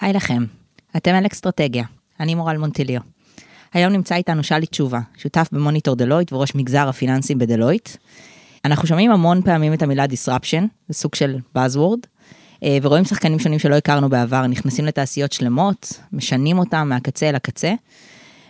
היי 0.00 0.12
לכם, 0.12 0.44
אתם 0.96 1.14
על 1.14 1.26
אקסטרטגיה, 1.26 1.84
אני 2.20 2.34
מורל 2.34 2.56
מונטליו. 2.56 3.00
היום 3.72 3.92
נמצא 3.92 4.14
איתנו 4.14 4.42
שלי 4.42 4.66
תשובה, 4.66 5.00
שותף 5.16 5.48
במוניטור 5.52 5.96
דלויט 5.96 6.32
וראש 6.32 6.54
מגזר 6.54 6.88
הפיננסים 6.88 7.38
בדלויט. 7.38 7.88
אנחנו 8.64 8.88
שומעים 8.88 9.10
המון 9.10 9.42
פעמים 9.42 9.74
את 9.74 9.82
המילה 9.82 10.04
disruption, 10.04 10.64
זה 10.88 10.94
סוג 10.94 11.14
של 11.14 11.38
buzzword, 11.58 12.06
אה, 12.62 12.78
ורואים 12.82 13.04
שחקנים 13.04 13.38
שונים 13.38 13.58
שלא 13.58 13.74
הכרנו 13.74 14.08
בעבר, 14.08 14.46
נכנסים 14.46 14.84
לתעשיות 14.84 15.32
שלמות, 15.32 16.00
משנים 16.12 16.58
אותם 16.58 16.88
מהקצה 16.88 17.28
אל 17.28 17.34
הקצה. 17.34 17.74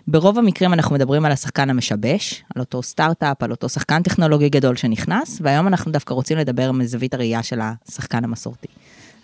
ברוב 0.09 0.39
המקרים 0.39 0.73
אנחנו 0.73 0.95
מדברים 0.95 1.25
על 1.25 1.33
השחקן 1.33 1.71
המשבש, 1.71 2.45
על 2.55 2.61
אותו 2.61 2.83
סטארט-אפ, 2.83 3.43
על 3.43 3.51
אותו 3.51 3.69
שחקן 3.69 4.03
טכנולוגי 4.03 4.49
גדול 4.49 4.77
שנכנס, 4.77 5.39
והיום 5.43 5.67
אנחנו 5.67 5.93
דווקא 5.93 6.15
רוצים 6.15 6.39
לדבר 6.39 6.73
מזווית 6.73 7.15
הראייה 7.15 7.43
של 7.43 7.61
השחקן 7.63 8.25
המסורתי. 8.25 8.69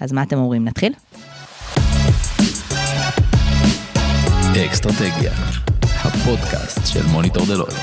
אז 0.00 0.12
מה 0.12 0.22
אתם 0.22 0.38
אומרים, 0.38 0.64
נתחיל? 0.64 0.92
אקסטרטגיה, 4.66 5.32
הפודקאסט 5.82 6.80
של 6.86 7.06
מוניטור 7.06 7.46
דלויט. 7.46 7.74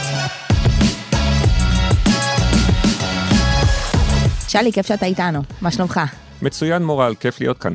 שלי, 4.48 4.72
כיף 4.72 4.88
שאתה 4.88 5.05
איתנו, 5.05 5.41
מה 5.62 5.72
שלומך? 5.72 6.02
מצוין 6.41 6.84
מורל, 6.84 7.16
כיף 7.20 7.41
להיות 7.41 7.58
כאן. 7.58 7.73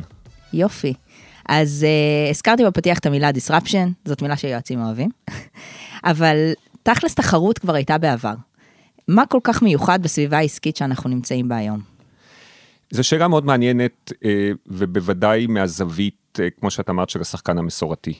יופי. 0.53 0.93
אז 1.49 1.85
uh, 1.85 2.29
הזכרתי 2.29 2.65
בפתיח 2.65 2.99
את 2.99 3.05
המילה 3.05 3.29
disruption, 3.29 3.89
זאת 4.05 4.21
מילה 4.21 4.37
שיועצים 4.37 4.81
אוהבים, 4.81 5.09
אבל 6.11 6.37
תכלס 6.83 7.15
תחרות 7.15 7.59
כבר 7.59 7.73
הייתה 7.75 7.97
בעבר. 7.97 8.33
מה 9.07 9.25
כל 9.25 9.39
כך 9.43 9.61
מיוחד 9.61 10.03
בסביבה 10.03 10.37
העסקית 10.37 10.75
שאנחנו 10.75 11.09
נמצאים 11.09 11.47
בה 11.47 11.55
היום? 11.55 11.79
זו 12.91 13.03
שאלה 13.03 13.27
מאוד 13.27 13.45
מעניינת, 13.45 14.11
אה, 14.25 14.51
ובוודאי 14.67 15.47
מהזווית, 15.47 16.39
אה, 16.39 16.47
כמו 16.59 16.71
שאת 16.71 16.89
אמרת, 16.89 17.09
של 17.09 17.21
השחקן 17.21 17.57
המסורתי. 17.57 18.13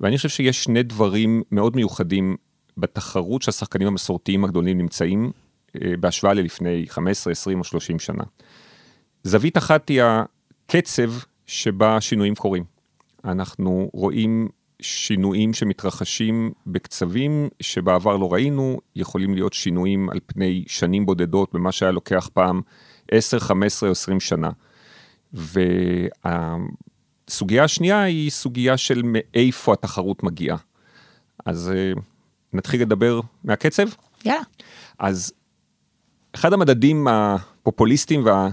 ואני 0.00 0.16
חושב 0.16 0.28
שיש 0.28 0.64
שני 0.64 0.82
דברים 0.82 1.42
מאוד 1.52 1.76
מיוחדים 1.76 2.36
בתחרות 2.76 3.42
שהשחקנים 3.42 3.88
המסורתיים 3.88 4.44
הגדולים 4.44 4.78
נמצאים, 4.78 5.32
בהשוואה 6.00 6.34
ללפני 6.34 6.84
15, 6.88 7.32
20 7.32 7.58
או 7.58 7.64
30 7.64 7.98
שנה. 7.98 8.24
זווית 9.24 9.58
אחת 9.58 9.88
היא 9.88 10.02
הקצב 10.02 11.12
שבה 11.46 12.00
שינויים 12.00 12.34
קורים. 12.34 12.64
אנחנו 13.24 13.90
רואים 13.92 14.48
שינויים 14.82 15.54
שמתרחשים 15.54 16.52
בקצבים 16.66 17.48
שבעבר 17.60 18.16
לא 18.16 18.32
ראינו, 18.32 18.80
יכולים 18.96 19.34
להיות 19.34 19.52
שינויים 19.52 20.10
על 20.10 20.20
פני 20.26 20.64
שנים 20.66 21.06
בודדות 21.06 21.54
במה 21.54 21.72
שהיה 21.72 21.92
לוקח 21.92 22.28
פעם 22.32 22.60
10, 23.10 23.38
15 23.38 23.88
או 23.88 23.92
20 23.92 24.20
שנה. 24.20 24.50
והסוגיה 27.30 27.64
השנייה 27.64 28.02
היא 28.02 28.30
סוגיה 28.30 28.76
של 28.76 29.02
מאיפה 29.04 29.72
התחרות 29.72 30.22
מגיעה. 30.22 30.56
אז 31.46 31.72
אה, 31.74 31.92
נתחיל 32.52 32.82
לדבר 32.82 33.20
מהקצב? 33.44 33.82
יאללה. 34.24 34.40
אז 34.98 35.32
אחד 36.34 36.52
המדדים 36.52 37.06
הפופוליסטיים 37.08 38.24
וה... 38.24 38.48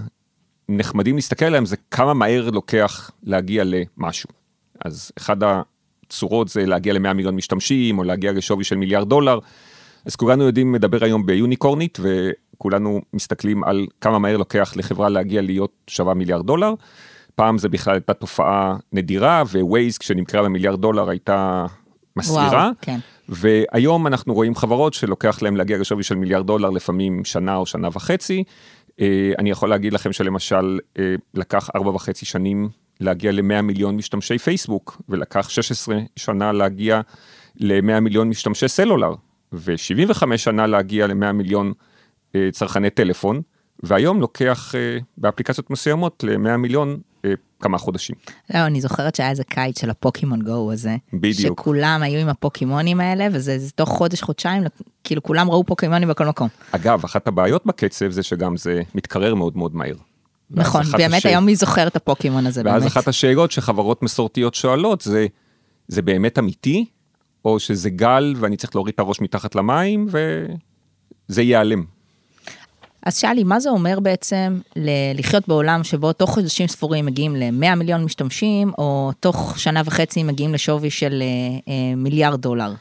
נחמדים 0.68 1.16
להסתכל 1.16 1.44
עליהם 1.44 1.66
זה 1.66 1.76
כמה 1.90 2.14
מהר 2.14 2.50
לוקח 2.50 3.10
להגיע 3.22 3.64
למשהו. 3.66 4.28
אז 4.84 5.12
אחד 5.18 5.36
הצורות 5.42 6.48
זה 6.48 6.66
להגיע 6.66 6.92
ל-100 6.92 7.12
מיליון 7.12 7.36
משתמשים 7.36 7.98
או 7.98 8.04
להגיע 8.04 8.32
לשווי 8.32 8.64
של 8.64 8.76
מיליארד 8.76 9.08
דולר. 9.08 9.38
אז 10.04 10.16
כולנו 10.16 10.44
יודעים 10.44 10.74
לדבר 10.74 11.04
היום 11.04 11.26
ביוניקורנית 11.26 11.98
וכולנו 12.00 13.00
מסתכלים 13.12 13.64
על 13.64 13.86
כמה 14.00 14.18
מהר 14.18 14.36
לוקח 14.36 14.72
לחברה 14.76 15.08
להגיע 15.08 15.42
להיות 15.42 15.72
שווה 15.86 16.14
מיליארד 16.14 16.46
דולר. 16.46 16.74
פעם 17.38 17.58
זה 17.58 17.68
בכלל 17.68 17.94
הייתה 17.94 18.14
תופעה 18.14 18.76
נדירה 18.92 19.42
ווייז 19.60 19.98
כשנמכרה 19.98 20.42
במיליארד 20.42 20.80
דולר 20.80 21.10
הייתה 21.10 21.66
מסבירה. 22.16 22.48
וואו, 22.50 22.72
כן. 22.80 22.98
והיום 23.28 24.06
אנחנו 24.06 24.34
רואים 24.34 24.54
חברות 24.54 24.94
שלוקח 24.94 25.42
להם 25.42 25.56
להגיע 25.56 25.78
לשווי 25.78 26.02
של 26.02 26.14
מיליארד 26.14 26.46
דולר 26.46 26.70
לפעמים 26.70 27.24
שנה 27.24 27.56
או 27.56 27.66
שנה 27.66 27.88
וחצי. 27.92 28.44
אה, 29.00 29.32
אני 29.38 29.50
יכול 29.50 29.68
להגיד 29.68 29.92
לכם 29.92 30.12
שלמשל 30.12 30.78
אה, 30.98 31.14
לקח 31.34 31.70
ארבע 31.76 31.90
וחצי 31.90 32.26
שנים 32.26 32.68
להגיע 33.00 33.32
ל-100 33.32 33.62
מיליון 33.62 33.96
משתמשי 33.96 34.38
פייסבוק, 34.38 35.02
ולקח 35.08 35.48
16 35.48 35.98
שנה 36.16 36.52
להגיע 36.52 37.00
ל-100 37.56 38.00
מיליון 38.00 38.28
משתמשי 38.28 38.68
סלולר, 38.68 39.14
ו-75 39.52 40.36
שנה 40.36 40.66
להגיע 40.66 41.06
ל-100 41.06 41.32
מיליון 41.32 41.72
אה, 42.34 42.48
צרכני 42.52 42.90
טלפון, 42.90 43.40
והיום 43.82 44.20
לוקח 44.20 44.74
באפליקציות 45.18 45.70
מסוימות 45.70 46.24
ל-100 46.24 46.56
מיליון 46.56 47.00
כמה 47.60 47.78
חודשים. 47.78 48.16
לא, 48.54 48.66
אני 48.66 48.80
זוכרת 48.80 49.14
שהיה 49.14 49.30
איזה 49.30 49.44
קיץ 49.44 49.80
של 49.80 49.90
הפוקימון 49.90 50.42
גו 50.42 50.72
הזה. 50.72 50.96
בדיוק. 51.12 51.60
שכולם 51.60 52.02
היו 52.02 52.20
עם 52.20 52.28
הפוקימונים 52.28 53.00
האלה, 53.00 53.28
וזה 53.32 53.56
תוך 53.74 53.88
חודש, 53.88 54.22
חודשיים, 54.22 54.62
כאילו 55.04 55.22
כולם 55.22 55.50
ראו 55.50 55.64
פוקימונים 55.64 56.08
בכל 56.08 56.26
מקום. 56.26 56.48
אגב, 56.72 57.04
אחת 57.04 57.28
הבעיות 57.28 57.66
בקצב 57.66 58.10
זה 58.10 58.22
שגם 58.22 58.56
זה 58.56 58.82
מתקרר 58.94 59.34
מאוד 59.34 59.56
מאוד 59.56 59.76
מהר. 59.76 59.94
נכון, 60.50 60.82
באמת 60.92 61.18
השאל... 61.18 61.30
היום 61.30 61.44
מי 61.44 61.56
זוכר 61.56 61.86
את 61.86 61.96
הפוקימון 61.96 62.46
הזה, 62.46 62.60
ואז 62.60 62.64
באמת. 62.64 62.82
ואז 62.82 62.92
אחת 62.92 63.08
השאלות 63.08 63.50
שחברות 63.50 64.02
מסורתיות 64.02 64.54
שואלות 64.54 65.00
זה, 65.00 65.26
זה 65.88 66.02
באמת 66.02 66.38
אמיתי? 66.38 66.84
או 67.44 67.60
שזה 67.60 67.90
גל 67.90 68.34
ואני 68.36 68.56
צריך 68.56 68.76
להוריד 68.76 68.94
את 68.94 69.00
הראש 69.00 69.20
מתחת 69.20 69.54
למים 69.54 70.06
וזה 71.28 71.42
ייעלם. 71.42 71.84
אז 73.08 73.16
שאלי, 73.16 73.44
מה 73.44 73.60
זה 73.60 73.70
אומר 73.70 74.00
בעצם 74.00 74.60
לחיות 75.14 75.48
בעולם 75.48 75.84
שבו 75.84 76.12
תוך 76.12 76.30
חודשים 76.30 76.66
ספורים 76.68 77.06
מגיעים 77.06 77.36
ל-100 77.36 77.74
מיליון 77.74 78.04
משתמשים, 78.04 78.72
או 78.78 79.10
תוך 79.20 79.58
שנה 79.58 79.82
וחצי 79.84 80.22
מגיעים 80.22 80.54
לשווי 80.54 80.90
של 80.90 81.22
אה, 81.22 81.26
אה, 81.72 81.96
מיליארד 81.96 82.40
דולר? 82.40 82.74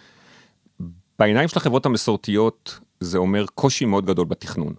בעיניים 1.20 1.48
של 1.48 1.58
החברות 1.58 1.86
המסורתיות 1.86 2.80
זה 3.00 3.18
אומר 3.18 3.46
קושי 3.56 3.86
מאוד 3.86 4.06
גדול 4.06 4.26
בתכנון. 4.26 4.74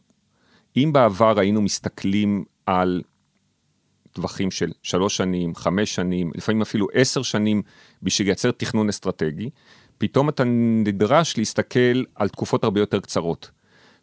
אם 0.76 0.90
בעבר 0.92 1.38
היינו 1.38 1.62
מסתכלים 1.62 2.44
על 2.66 3.02
טווחים 4.12 4.50
של 4.50 4.72
שלוש 4.82 5.16
שנים, 5.16 5.54
חמש 5.54 5.94
שנים, 5.94 6.30
לפעמים 6.34 6.62
אפילו 6.62 6.86
עשר 6.92 7.22
שנים 7.22 7.62
בשביל 8.02 8.28
לייצר 8.28 8.50
תכנון 8.50 8.88
אסטרטגי, 8.88 9.50
פתאום 9.98 10.28
אתה 10.28 10.44
נדרש 10.84 11.38
להסתכל 11.38 12.04
על 12.14 12.28
תקופות 12.28 12.64
הרבה 12.64 12.80
יותר 12.80 13.00
קצרות. 13.00 13.57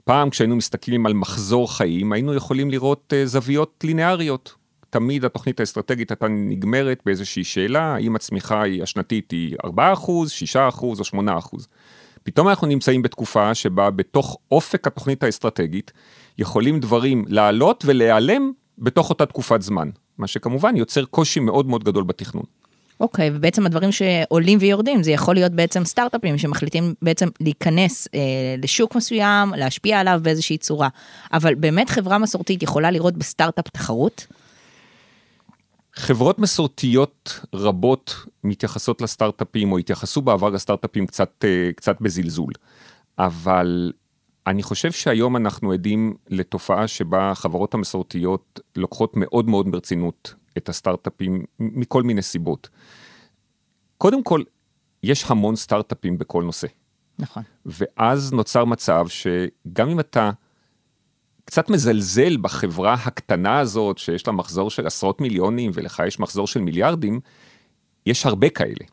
פעם 0.06 0.30
כשהיינו 0.30 0.56
מסתכלים 0.56 1.06
על 1.06 1.14
מחזור 1.14 1.78
חיים, 1.78 2.12
היינו 2.12 2.34
יכולים 2.34 2.72
לראות 2.72 3.14
uh, 3.14 3.28
זוויות 3.28 3.84
לינאריות. 3.84 4.56
תמיד 4.90 5.26
התוכנית 5.26 5.60
האסטרטגית 5.60 6.12
הייתה 6.12 6.28
נגמרת 6.28 7.02
באיזושהי 7.06 7.44
שאלה, 7.44 7.96
האם 7.96 8.16
הצמיחה 8.16 8.64
השנתית 8.84 9.32
היא 9.32 9.56
4%, 9.66 9.68
6% 9.68 10.84
או 10.84 10.94
8%. 11.14 11.58
פתאום 12.24 12.48
אנחנו 12.48 12.68
נמצאים 12.68 13.02
בתקופה 13.02 13.56
שבה 13.56 13.90
בתוך 13.90 14.38
אופק 14.52 14.88
התוכנית 14.88 15.24
האסטרטגית, 15.24 15.92
יכולים 16.38 16.80
דברים 16.80 17.26
לעלות 17.28 17.84
ולהיעלם 17.88 18.52
בתוך 18.78 19.10
אותה 19.10 19.26
תקופת 19.26 19.62
זמן, 19.62 19.90
מה 20.18 20.28
שכמובן 20.28 20.76
יוצר 20.76 21.06
קושי 21.06 21.40
מאוד 21.40 21.68
מאוד 21.68 21.84
גדול 21.84 22.04
בתכנון. 22.04 22.46
אוקיי, 23.00 23.30
okay, 23.30 23.32
ובעצם 23.36 23.66
הדברים 23.66 23.92
שעולים 23.92 24.58
ויורדים, 24.62 25.04
זה 25.04 25.12
יכול 25.12 25.36
להיות 25.36 25.52
בעצם 25.52 25.86
סטארט-אפים 25.86 26.38
שמחליטים 26.38 26.94
בעצם 27.02 27.30
להיכנס 27.40 28.08
אה, 28.14 28.20
לשוק 28.58 28.96
מסוים, 28.96 29.54
להשפיע 29.54 30.00
עליו 30.00 30.20
באיזושהי 30.24 30.58
צורה. 30.58 30.90
אבל 31.34 31.56
באמת 31.56 31.90
חברה 31.90 32.18
מסורתית 32.18 32.64
יכולה 32.64 32.92
לראות 32.92 33.18
בסטארט-אפ 33.18 33.68
תחרות? 33.68 34.28
חברות 35.94 36.40
מסורתיות 36.40 37.40
רבות 37.54 38.16
מתייחסות 38.44 39.02
לסטארט-אפים, 39.02 39.72
או 39.72 39.78
התייחסו 39.78 40.22
בעבר 40.22 40.50
לסטארט-אפים 40.50 41.08
קצת, 41.08 41.32
אה, 41.44 41.70
קצת 41.76 42.02
בזלזול. 42.02 42.52
אבל 43.20 43.92
אני 44.48 44.64
חושב 44.64 44.92
שהיום 44.92 45.36
אנחנו 45.36 45.72
עדים 45.72 46.14
לתופעה 46.30 46.88
שבה 46.88 47.32
החברות 47.32 47.74
המסורתיות 47.74 48.60
לוקחות 48.76 49.14
מאוד 49.16 49.50
מאוד 49.50 49.72
ברצינות 49.72 50.34
את 50.58 50.70
הסטארט-אפים 50.70 51.46
מכל 51.60 52.04
מיני 52.04 52.22
סיבות. 52.22 52.70
קודם 53.98 54.24
כל, 54.24 54.42
יש 55.04 55.26
המון 55.28 55.56
סטארט-אפים 55.56 56.18
בכל 56.18 56.44
נושא. 56.44 56.68
נכון. 57.20 57.44
ואז 57.66 58.34
נוצר 58.34 58.66
מצב 58.66 59.06
שגם 59.08 59.90
אם 59.90 60.00
אתה 60.00 60.32
קצת 61.46 61.70
מזלזל 61.70 62.38
בחברה 62.38 62.94
הקטנה 62.94 63.60
הזאת, 63.60 63.98
שיש 63.98 64.28
לה 64.28 64.34
מחזור 64.34 64.70
של 64.70 64.88
עשרות 64.88 65.22
מיליונים 65.22 65.72
ולך 65.74 66.04
יש 66.08 66.20
מחזור 66.20 66.48
של 66.48 66.62
מיליארדים, 66.62 67.20
יש 68.06 68.26
הרבה 68.26 68.50
כאלה. 68.50 68.86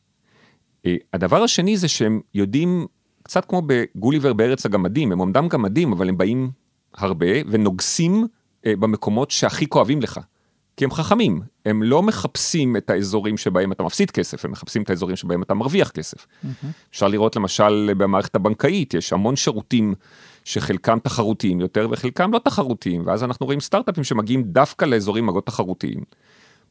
אה, 0.87 0.97
הדבר 1.13 1.43
השני 1.43 1.77
זה 1.77 1.89
שהם 1.89 2.21
יודעים, 2.35 2.87
קצת 3.23 3.45
כמו 3.45 3.63
בגוליבר 3.67 4.33
בארץ 4.33 4.67
הגמדים, 4.67 5.13
הם 5.13 5.19
עומדם 5.19 5.49
גמדים, 5.49 5.93
אבל 5.93 6.09
הם 6.09 6.19
באים 6.19 6.51
הרבה 6.95 7.27
ונוגסים 7.47 8.27
אה, 8.67 8.77
במקומות 8.77 9.31
שהכי 9.31 9.69
כואבים 9.69 10.03
לך. 10.03 10.21
כי 10.77 10.85
הם 10.85 10.91
חכמים, 10.91 11.41
הם 11.67 11.83
לא 11.83 12.03
מחפשים 12.03 12.77
את 12.77 12.91
האזורים 12.91 13.37
שבהם 13.37 13.73
אתה 13.73 13.83
מפסיד 13.83 14.11
כסף, 14.11 14.45
הם 14.45 14.51
מחפשים 14.51 14.83
את 14.83 14.91
האזורים 14.91 15.17
שבהם 15.17 15.43
אתה 15.43 15.55
מרוויח 15.55 15.91
כסף. 15.91 16.27
Mm-hmm. 16.27 16.67
אפשר 16.91 17.09
לראות 17.09 17.37
למשל 17.37 17.95
במערכת 17.97 18.35
הבנקאית, 18.35 18.95
יש 18.95 19.13
המון 19.13 19.37
שירותים 19.37 19.95
שחלקם 20.45 20.99
תחרותיים 20.99 21.61
יותר 21.61 21.89
וחלקם 21.91 22.33
לא 22.33 22.39
תחרותיים, 22.39 23.07
ואז 23.07 23.25
אנחנו 23.25 23.47
רואים 23.47 23.61
סטארט-אפים 23.61 24.05
שמגיעים 24.05 24.43
דווקא 24.43 24.85
לאזורים 24.85 25.27
מאוד 25.27 25.43
תחרותיים. 25.43 26.01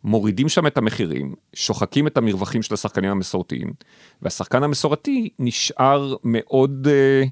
מורידים 0.03 0.49
שם 0.49 0.67
את 0.67 0.77
המחירים, 0.77 1.35
שוחקים 1.53 2.07
את 2.07 2.17
המרווחים 2.17 2.61
של 2.61 2.73
השחקנים 2.73 3.11
המסורתיים, 3.11 3.73
והשחקן 4.21 4.63
המסורתי 4.63 5.29
נשאר 5.39 6.15
מאוד 6.23 6.87
אה, 6.87 7.23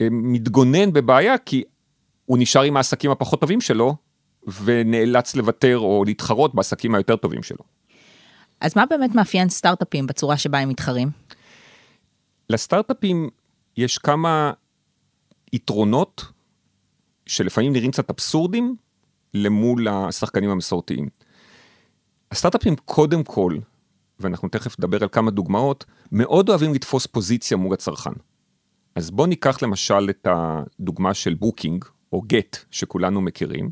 אה, 0.00 0.08
מתגונן 0.10 0.92
בבעיה, 0.92 1.38
כי 1.38 1.62
הוא 2.26 2.38
נשאר 2.38 2.62
עם 2.62 2.76
העסקים 2.76 3.10
הפחות 3.10 3.40
טובים 3.40 3.60
שלו, 3.60 3.96
ונאלץ 4.64 5.36
לוותר 5.36 5.78
או 5.78 6.04
להתחרות 6.06 6.54
בעסקים 6.54 6.94
היותר 6.94 7.16
טובים 7.16 7.42
שלו. 7.42 7.64
אז 8.60 8.76
מה 8.76 8.86
באמת 8.86 9.14
מאפיין 9.14 9.48
סטארט-אפים 9.48 10.06
בצורה 10.06 10.36
שבה 10.36 10.58
הם 10.58 10.68
מתחרים? 10.68 11.10
לסטארט-אפים 12.50 13.28
יש 13.76 13.98
כמה 13.98 14.52
יתרונות 15.52 16.24
שלפעמים 17.26 17.72
נראים 17.72 17.90
קצת 17.90 18.10
אבסורדים 18.10 18.76
למול 19.34 19.88
השחקנים 19.88 20.50
המסורתיים. 20.50 21.08
הסטארט-אפים 22.30 22.76
קודם 22.76 23.24
כל, 23.24 23.58
ואנחנו 24.20 24.48
תכף 24.48 24.78
נדבר 24.78 25.02
על 25.02 25.08
כמה 25.12 25.30
דוגמאות, 25.30 25.84
מאוד 26.12 26.48
אוהבים 26.48 26.74
לתפוס 26.74 27.06
פוזיציה 27.06 27.56
מול 27.56 27.74
הצרכן. 27.74 28.12
אז 28.94 29.10
בואו 29.10 29.26
ניקח 29.26 29.62
למשל 29.62 30.10
את 30.10 30.26
הדוגמה 30.30 31.14
של 31.14 31.34
Booking, 31.34 31.84
או 32.12 32.22
Gett, 32.26 32.56
שכולנו 32.70 33.20
מכירים. 33.20 33.70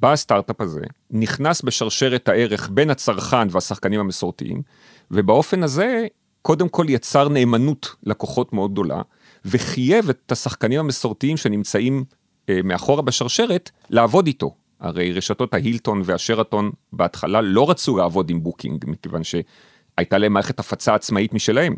בא 0.00 0.12
הסטארט-אפ 0.12 0.60
הזה, 0.60 0.80
נכנס 1.10 1.62
בשרשרת 1.62 2.28
הערך 2.28 2.70
בין 2.72 2.90
הצרכן 2.90 3.48
והשחקנים 3.50 4.00
המסורתיים, 4.00 4.62
ובאופן 5.10 5.62
הזה, 5.62 6.06
קודם 6.42 6.68
כל 6.68 6.86
יצר 6.88 7.28
נאמנות 7.28 7.94
לקוחות 8.02 8.52
מאוד 8.52 8.72
גדולה, 8.72 9.02
וחייב 9.44 10.08
את 10.08 10.32
השחקנים 10.32 10.80
המסורתיים 10.80 11.36
שנמצאים 11.36 12.04
אה, 12.48 12.60
מאחורה 12.64 13.02
בשרשרת 13.02 13.70
לעבוד 13.90 14.26
איתו. 14.26 14.54
הרי 14.80 15.12
רשתות 15.12 15.54
ההילטון 15.54 16.02
והשרתון 16.04 16.70
בהתחלה 16.92 17.40
לא 17.40 17.70
רצו 17.70 17.96
לעבוד 17.96 18.30
עם 18.30 18.42
Booking, 18.42 18.84
מכיוון 18.88 19.22
שהייתה 19.24 20.18
להם 20.18 20.32
מערכת 20.32 20.60
הפצה 20.60 20.94
עצמאית 20.94 21.34
משלהם. 21.34 21.76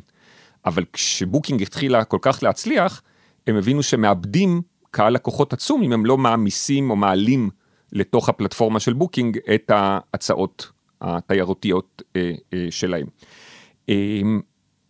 אבל 0.67 0.85
כש 0.93 1.18
Booking 1.18 1.63
התחילה 1.63 2.05
כל 2.05 2.19
כך 2.23 2.43
להצליח, 2.43 3.03
הם 3.47 3.57
הבינו 3.57 3.83
שמאבדים 3.83 4.63
קהל 4.91 5.13
לקוחות 5.13 5.53
עצום 5.53 5.83
אם 5.83 5.93
הם 5.93 6.07
לא 6.07 6.19
מעמיסים 6.19 6.91
או 6.91 6.97
מעלים 6.97 7.51
לתוך 7.93 8.29
הפלטפורמה 8.29 8.81
של 8.81 8.93
Booking 8.93 9.39
את 9.55 9.71
ההצעות 9.75 10.71
התיירותיות 11.01 12.03
אה, 12.17 12.33
אה, 12.55 12.67
שלהם. 12.71 13.07
אה, 13.89 14.21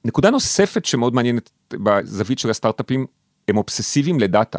נקודה 0.05 0.31
נוספת 0.31 0.85
שמאוד 0.85 1.15
מעניינת 1.15 1.51
בזווית 1.73 2.39
של 2.39 2.51
הסטארט-אפים, 2.51 3.07
הם 3.49 3.57
אובססיביים 3.57 4.21
לדאטה. 4.21 4.59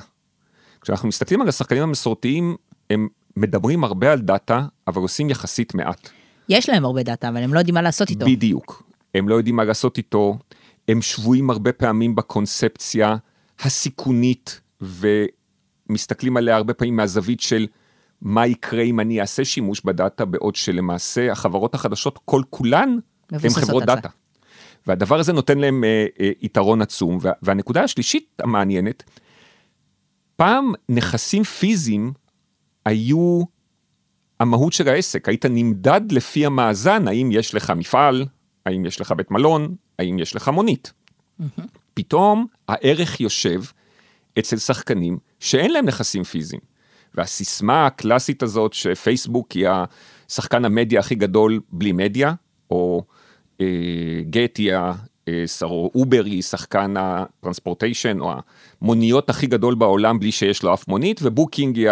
כשאנחנו 0.81 1.07
מסתכלים 1.07 1.41
על 1.41 1.49
השחקנים 1.49 1.83
המסורתיים, 1.83 2.55
הם 2.89 3.07
מדברים 3.37 3.83
הרבה 3.83 4.11
על 4.11 4.19
דאטה, 4.19 4.65
אבל 4.87 5.01
עושים 5.01 5.29
יחסית 5.29 5.73
מעט. 5.73 6.09
יש 6.49 6.69
להם 6.69 6.85
הרבה 6.85 7.03
דאטה, 7.03 7.29
אבל 7.29 7.37
הם 7.37 7.53
לא 7.53 7.59
יודעים 7.59 7.75
מה 7.75 7.81
לעשות 7.81 8.09
איתו. 8.09 8.25
בדיוק. 8.25 8.83
הם 9.15 9.29
לא 9.29 9.35
יודעים 9.35 9.55
מה 9.55 9.63
לעשות 9.63 9.97
איתו, 9.97 10.37
הם 10.87 11.01
שבויים 11.01 11.49
הרבה 11.49 11.73
פעמים 11.73 12.15
בקונספציה 12.15 13.15
הסיכונית, 13.59 14.61
ומסתכלים 14.81 16.37
עליה 16.37 16.55
הרבה 16.55 16.73
פעמים 16.73 16.95
מהזווית 16.95 17.39
של 17.39 17.67
מה 18.21 18.47
יקרה 18.47 18.83
אם 18.83 18.99
אני 18.99 19.21
אעשה 19.21 19.45
שימוש 19.45 19.81
בדאטה, 19.85 20.25
בעוד 20.25 20.55
שלמעשה 20.55 21.31
החברות 21.31 21.75
החדשות 21.75 22.19
כל 22.25 22.41
כולן 22.49 22.97
הן 23.31 23.49
חברות 23.49 23.83
דאטה. 23.83 24.09
והדבר 24.87 25.19
הזה 25.19 25.33
נותן 25.33 25.57
להם 25.57 25.83
אה, 25.83 26.05
אה, 26.19 26.31
יתרון 26.41 26.81
עצום. 26.81 27.17
וה, 27.21 27.31
והנקודה 27.41 27.83
השלישית 27.83 28.27
המעניינת, 28.39 29.03
פעם 30.35 30.73
נכסים 30.89 31.43
פיזיים 31.43 32.13
היו 32.85 33.41
המהות 34.39 34.73
של 34.73 34.87
העסק, 34.87 35.29
היית 35.29 35.45
נמדד 35.45 36.01
לפי 36.11 36.45
המאזן, 36.45 37.07
האם 37.07 37.29
יש 37.31 37.55
לך 37.55 37.69
מפעל, 37.69 38.25
האם 38.65 38.85
יש 38.85 39.01
לך 39.01 39.11
בית 39.11 39.31
מלון, 39.31 39.75
האם 39.99 40.19
יש 40.19 40.35
לך 40.35 40.47
מונית. 40.47 40.93
Mm-hmm. 41.41 41.61
פתאום 41.93 42.45
הערך 42.67 43.21
יושב 43.21 43.61
אצל 44.39 44.57
שחקנים 44.57 45.17
שאין 45.39 45.71
להם 45.71 45.85
נכסים 45.85 46.23
פיזיים. 46.23 46.70
והסיסמה 47.15 47.85
הקלאסית 47.85 48.43
הזאת 48.43 48.73
שפייסבוק 48.73 49.51
היא 49.51 49.67
השחקן 50.29 50.65
המדיה 50.65 50.99
הכי 50.99 51.15
גדול 51.15 51.59
בלי 51.71 51.91
מדיה, 51.91 52.33
או 52.71 53.03
אה, 53.61 53.65
Gett 54.29 54.57
היא 54.57 54.73
או 55.61 55.91
אובר 55.95 56.23
היא 56.25 56.41
שחקן 56.41 56.93
ה 56.97 57.05
transportation, 57.05 58.19
או 58.19 58.33
המוניות 58.81 59.29
הכי 59.29 59.47
גדול 59.47 59.75
בעולם 59.75 60.19
בלי 60.19 60.31
שיש 60.31 60.63
לו 60.63 60.73
אף 60.73 60.87
מונית, 60.87 61.19
ו 61.23 61.30
Booking 61.30 61.77
היא 61.77 61.89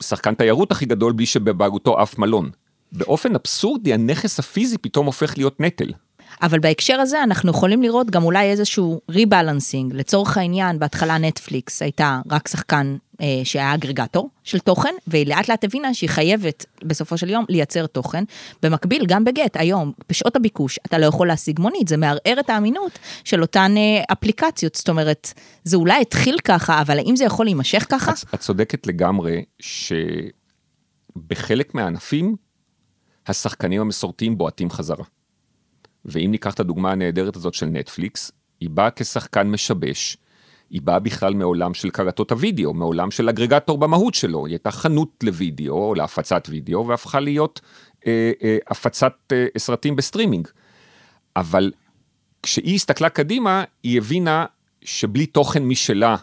השחקן 0.00 0.34
תיירות 0.34 0.72
הכי 0.72 0.86
גדול 0.86 1.12
בלי 1.12 1.26
שבבעלותו 1.26 2.02
אף 2.02 2.18
מלון. 2.18 2.50
באופן 2.92 3.34
אבסורדי 3.34 3.94
הנכס 3.94 4.38
הפיזי 4.38 4.78
פתאום 4.78 5.06
הופך 5.06 5.38
להיות 5.38 5.60
נטל. 5.60 5.92
אבל 6.42 6.58
בהקשר 6.58 7.00
הזה 7.00 7.22
אנחנו 7.22 7.50
יכולים 7.50 7.82
לראות 7.82 8.10
גם 8.10 8.22
אולי 8.22 8.50
איזשהו 8.50 9.00
rebalancing. 9.10 9.94
לצורך 9.94 10.38
העניין, 10.38 10.78
בהתחלה 10.78 11.18
נטפליקס 11.18 11.82
הייתה 11.82 12.20
רק 12.30 12.48
שחקן 12.48 12.96
אה, 13.20 13.40
שהיה 13.44 13.74
aggregator 13.74 14.30
של 14.44 14.58
תוכן, 14.58 14.94
והיא 15.06 15.26
לאט 15.26 15.48
לאט 15.48 15.64
הבינה 15.64 15.94
שהיא 15.94 16.10
חייבת 16.10 16.64
בסופו 16.84 17.18
של 17.18 17.30
יום 17.30 17.44
לייצר 17.48 17.86
תוכן. 17.86 18.24
במקביל, 18.62 19.06
גם 19.06 19.24
בגט, 19.24 19.56
היום, 19.56 19.92
בשעות 20.08 20.36
הביקוש, 20.36 20.78
אתה 20.86 20.98
לא 20.98 21.06
יכול 21.06 21.26
להשיג 21.26 21.60
מונית, 21.60 21.88
זה 21.88 21.96
מערער 21.96 22.40
את 22.40 22.50
האמינות 22.50 22.98
של 23.24 23.42
אותן 23.42 23.74
אה, 23.76 24.02
אפליקציות. 24.12 24.74
זאת 24.74 24.88
אומרת, 24.88 25.32
זה 25.64 25.76
אולי 25.76 26.00
התחיל 26.00 26.38
ככה, 26.44 26.80
אבל 26.80 26.98
האם 26.98 27.16
זה 27.16 27.24
יכול 27.24 27.46
להימשך 27.46 27.86
ככה? 27.88 28.12
את, 28.12 28.34
את 28.34 28.40
צודקת 28.40 28.86
לגמרי 28.86 29.44
שבחלק 31.18 31.74
מהענפים, 31.74 32.36
השחקנים 33.26 33.80
המסורתיים 33.80 34.38
בועטים 34.38 34.70
חזרה. 34.70 35.04
ואם 36.06 36.30
ניקח 36.30 36.54
את 36.54 36.60
הדוגמה 36.60 36.92
הנהדרת 36.92 37.36
הזאת 37.36 37.54
של 37.54 37.66
נטפליקס, 37.66 38.32
היא 38.60 38.70
באה 38.70 38.90
כשחקן 38.90 39.50
משבש, 39.50 40.16
היא 40.70 40.82
באה 40.82 40.98
בכלל 40.98 41.34
מעולם 41.34 41.74
של 41.74 41.90
קלטות 41.90 42.32
הוידאו, 42.32 42.74
מעולם 42.74 43.10
של 43.10 43.28
אגרגטור 43.28 43.78
במהות 43.78 44.14
שלו, 44.14 44.46
היא 44.46 44.52
הייתה 44.52 44.70
חנות 44.70 45.10
לוידאו, 45.22 45.94
להפצת 45.94 46.46
וידאו, 46.50 46.86
והפכה 46.86 47.20
להיות 47.20 47.60
אה, 48.06 48.32
אה, 48.42 48.58
הפצת 48.68 49.14
אה, 49.32 49.46
סרטים 49.58 49.96
בסטרימינג. 49.96 50.48
אבל 51.36 51.72
כשהיא 52.42 52.74
הסתכלה 52.74 53.08
קדימה, 53.08 53.64
היא 53.82 53.98
הבינה 53.98 54.46
שבלי 54.84 55.26
תוכן 55.26 55.64
משלה 55.64 56.16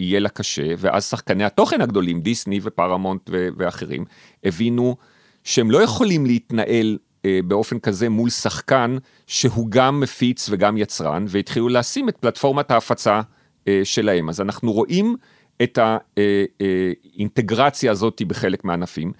יהיה 0.00 0.20
לה 0.20 0.28
קשה, 0.28 0.74
ואז 0.78 1.04
שחקני 1.04 1.44
התוכן 1.44 1.80
הגדולים, 1.80 2.20
דיסני 2.20 2.60
ופרמונט 2.62 3.30
ואחרים, 3.32 4.04
הבינו 4.44 4.96
שהם 5.44 5.70
לא 5.70 5.82
יכולים 5.82 6.26
להתנהל 6.26 6.98
באופן 7.26 7.78
כזה 7.78 8.08
מול 8.08 8.30
שחקן 8.30 8.96
שהוא 9.26 9.66
גם 9.70 10.00
מפיץ 10.00 10.48
וגם 10.50 10.76
יצרן, 10.76 11.24
והתחילו 11.28 11.68
לשים 11.68 12.08
את 12.08 12.16
פלטפורמת 12.16 12.70
ההפצה 12.70 13.20
אה, 13.68 13.80
שלהם. 13.84 14.28
אז 14.28 14.40
אנחנו 14.40 14.72
רואים 14.72 15.16
את 15.62 15.78
האינטגרציה 15.78 17.92
הזאת 17.92 18.22
בחלק 18.26 18.64
מהענפים, 18.64 19.12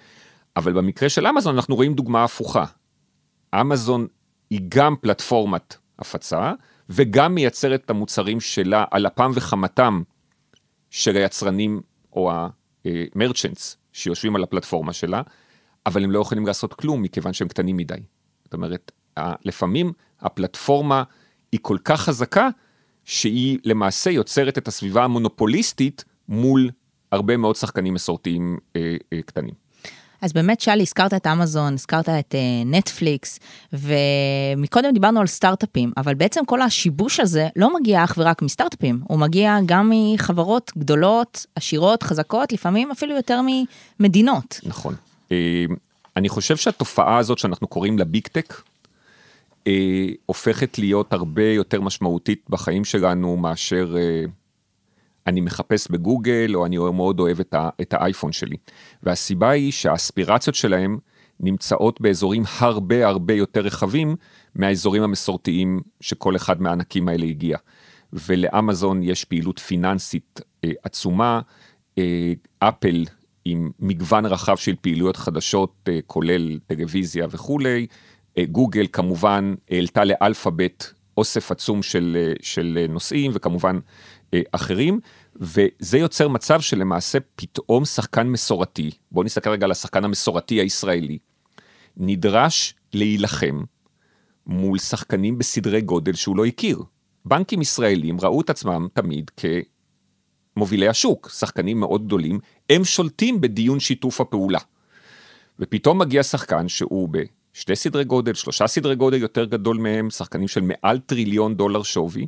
אבל 0.57 0.73
במקרה 0.73 1.09
של 1.09 1.27
אמזון 1.27 1.55
אנחנו 1.55 1.75
רואים 1.75 1.93
דוגמה 1.93 2.23
הפוכה. 2.23 2.65
אמזון 3.61 4.07
היא 4.49 4.61
גם 4.69 4.95
פלטפורמת 5.01 5.75
הפצה, 5.99 6.53
וגם 6.89 7.35
מייצרת 7.35 7.81
את 7.85 7.89
המוצרים 7.89 8.39
שלה 8.39 8.85
על 8.91 9.07
אפם 9.07 9.31
וחמתם 9.35 10.01
של 10.89 11.15
היצרנים 11.15 11.81
או 12.13 12.31
המרצ'נטס 12.85 13.77
שיושבים 13.93 14.35
על 14.35 14.43
הפלטפורמה 14.43 14.93
שלה, 14.93 15.21
אבל 15.89 16.03
הם 16.03 16.11
לא 16.11 16.19
יכולים 16.19 16.47
לעשות 16.47 16.73
כלום 16.73 17.01
מכיוון 17.01 17.33
שהם 17.33 17.47
קטנים 17.47 17.77
מדי. 17.77 17.95
זאת 18.43 18.53
אומרת, 18.53 18.91
לפעמים 19.45 19.91
הפלטפורמה 20.21 21.03
היא 21.51 21.59
כל 21.61 21.77
כך 21.83 22.01
חזקה, 22.01 22.49
שהיא 23.05 23.59
למעשה 23.65 24.09
יוצרת 24.09 24.57
את 24.57 24.67
הסביבה 24.67 25.03
המונופוליסטית 25.03 26.03
מול 26.27 26.69
הרבה 27.11 27.37
מאוד 27.37 27.55
שחקנים 27.55 27.93
מסורתיים 27.93 28.57
אה, 28.75 28.95
אה, 29.13 29.21
קטנים. 29.21 29.53
אז 30.21 30.33
באמת, 30.33 30.61
שאלי, 30.61 30.81
הזכרת 30.81 31.13
את 31.13 31.27
אמזון, 31.27 31.73
הזכרת 31.73 32.09
את 32.09 32.35
נטפליקס, 32.65 33.37
uh, 33.37 33.75
ומקודם 34.57 34.93
דיברנו 34.93 35.19
על 35.19 35.27
סטארט-אפים, 35.27 35.91
אבל 35.97 36.15
בעצם 36.15 36.45
כל 36.45 36.61
השיבוש 36.61 37.19
הזה 37.19 37.47
לא 37.55 37.79
מגיע 37.79 38.03
אך 38.03 38.15
ורק 38.17 38.41
מסטארט-אפים, 38.41 39.01
הוא 39.03 39.19
מגיע 39.19 39.57
גם 39.65 39.91
מחברות 39.93 40.71
גדולות, 40.77 41.45
עשירות, 41.55 42.03
חזקות, 42.03 42.51
לפעמים 42.51 42.91
אפילו 42.91 43.15
יותר 43.15 43.41
ממדינות. 43.99 44.59
נכון. 44.63 44.95
אה, 45.31 45.65
אני 46.15 46.29
חושב 46.29 46.57
שהתופעה 46.57 47.17
הזאת 47.17 47.37
שאנחנו 47.37 47.67
קוראים 47.67 47.99
לה 47.99 48.05
ביג 48.05 48.27
טק, 48.27 48.61
אה, 49.67 50.07
הופכת 50.25 50.79
להיות 50.79 51.13
הרבה 51.13 51.43
יותר 51.43 51.81
משמעותית 51.81 52.45
בחיים 52.49 52.85
שלנו 52.85 53.37
מאשר 53.37 53.95
אה, 53.97 54.23
אני 55.27 55.41
מחפש 55.41 55.91
בגוגל 55.91 56.51
או 56.55 56.65
אני 56.65 56.77
מאוד 56.77 57.19
אוהב 57.19 57.39
את, 57.39 57.53
ה, 57.53 57.69
את 57.81 57.93
האייפון 57.93 58.31
שלי. 58.31 58.57
והסיבה 59.03 59.49
היא 59.49 59.71
שהאספירציות 59.71 60.55
שלהם 60.55 60.97
נמצאות 61.39 62.01
באזורים 62.01 62.43
הרבה 62.59 63.07
הרבה 63.07 63.33
יותר 63.33 63.61
רחבים 63.61 64.15
מהאזורים 64.55 65.03
המסורתיים 65.03 65.79
שכל 66.01 66.35
אחד 66.35 66.61
מהענקים 66.61 67.07
האלה 67.07 67.25
הגיע. 67.25 67.57
ולאמזון 68.13 69.03
יש 69.03 69.25
פעילות 69.25 69.59
פיננסית 69.59 70.41
עצומה, 70.83 71.41
אפל 72.59 73.05
עם 73.51 73.71
מגוון 73.79 74.25
רחב 74.25 74.55
של 74.57 74.75
פעילויות 74.81 75.17
חדשות, 75.17 75.73
אה, 75.87 75.99
כולל 76.07 76.59
טלוויזיה 76.67 77.27
וכולי. 77.29 77.87
אה, 78.37 78.45
גוגל 78.45 78.87
כמובן 78.91 79.53
העלתה 79.69 80.03
לאלפאבית 80.03 80.93
אוסף 81.17 81.51
עצום 81.51 81.83
של, 81.83 82.17
אה, 82.19 82.33
של 82.41 82.85
נושאים, 82.89 83.31
וכמובן 83.33 83.79
אחרים, 84.51 84.99
וזה 85.35 85.97
יוצר 85.97 86.27
מצב 86.27 86.61
שלמעשה 86.61 87.17
פתאום 87.35 87.85
שחקן 87.85 88.27
מסורתי, 88.27 88.91
בואו 89.11 89.25
נסתכל 89.25 89.49
רגע 89.49 89.65
על 89.65 89.71
השחקן 89.71 90.03
המסורתי 90.03 90.55
הישראלי, 90.55 91.17
נדרש 91.97 92.75
להילחם 92.93 93.63
מול 94.47 94.79
שחקנים 94.79 95.37
בסדרי 95.37 95.81
גודל 95.81 96.13
שהוא 96.13 96.37
לא 96.37 96.45
הכיר. 96.45 96.79
בנקים 97.25 97.61
ישראלים 97.61 98.17
ראו 98.21 98.41
את 98.41 98.49
עצמם 98.49 98.87
תמיד 98.93 99.31
כמובילי 100.59 100.87
השוק, 100.87 101.29
שחקנים 101.29 101.79
מאוד 101.79 102.05
גדולים, 102.05 102.39
הם 102.69 102.83
שולטים 102.83 103.41
בדיון 103.41 103.79
שיתוף 103.79 104.21
הפעולה. 104.21 104.59
ופתאום 105.59 105.99
מגיע 105.99 106.23
שחקן 106.23 106.67
שהוא 106.67 107.09
בשתי 107.09 107.75
סדרי 107.75 108.03
גודל, 108.03 108.33
שלושה 108.33 108.67
סדרי 108.67 108.95
גודל 108.95 109.21
יותר 109.21 109.45
גדול 109.45 109.77
מהם, 109.77 110.09
שחקנים 110.09 110.47
של 110.47 110.61
מעל 110.61 110.99
טריליון 110.99 111.55
דולר 111.55 111.83
שווי, 111.83 112.27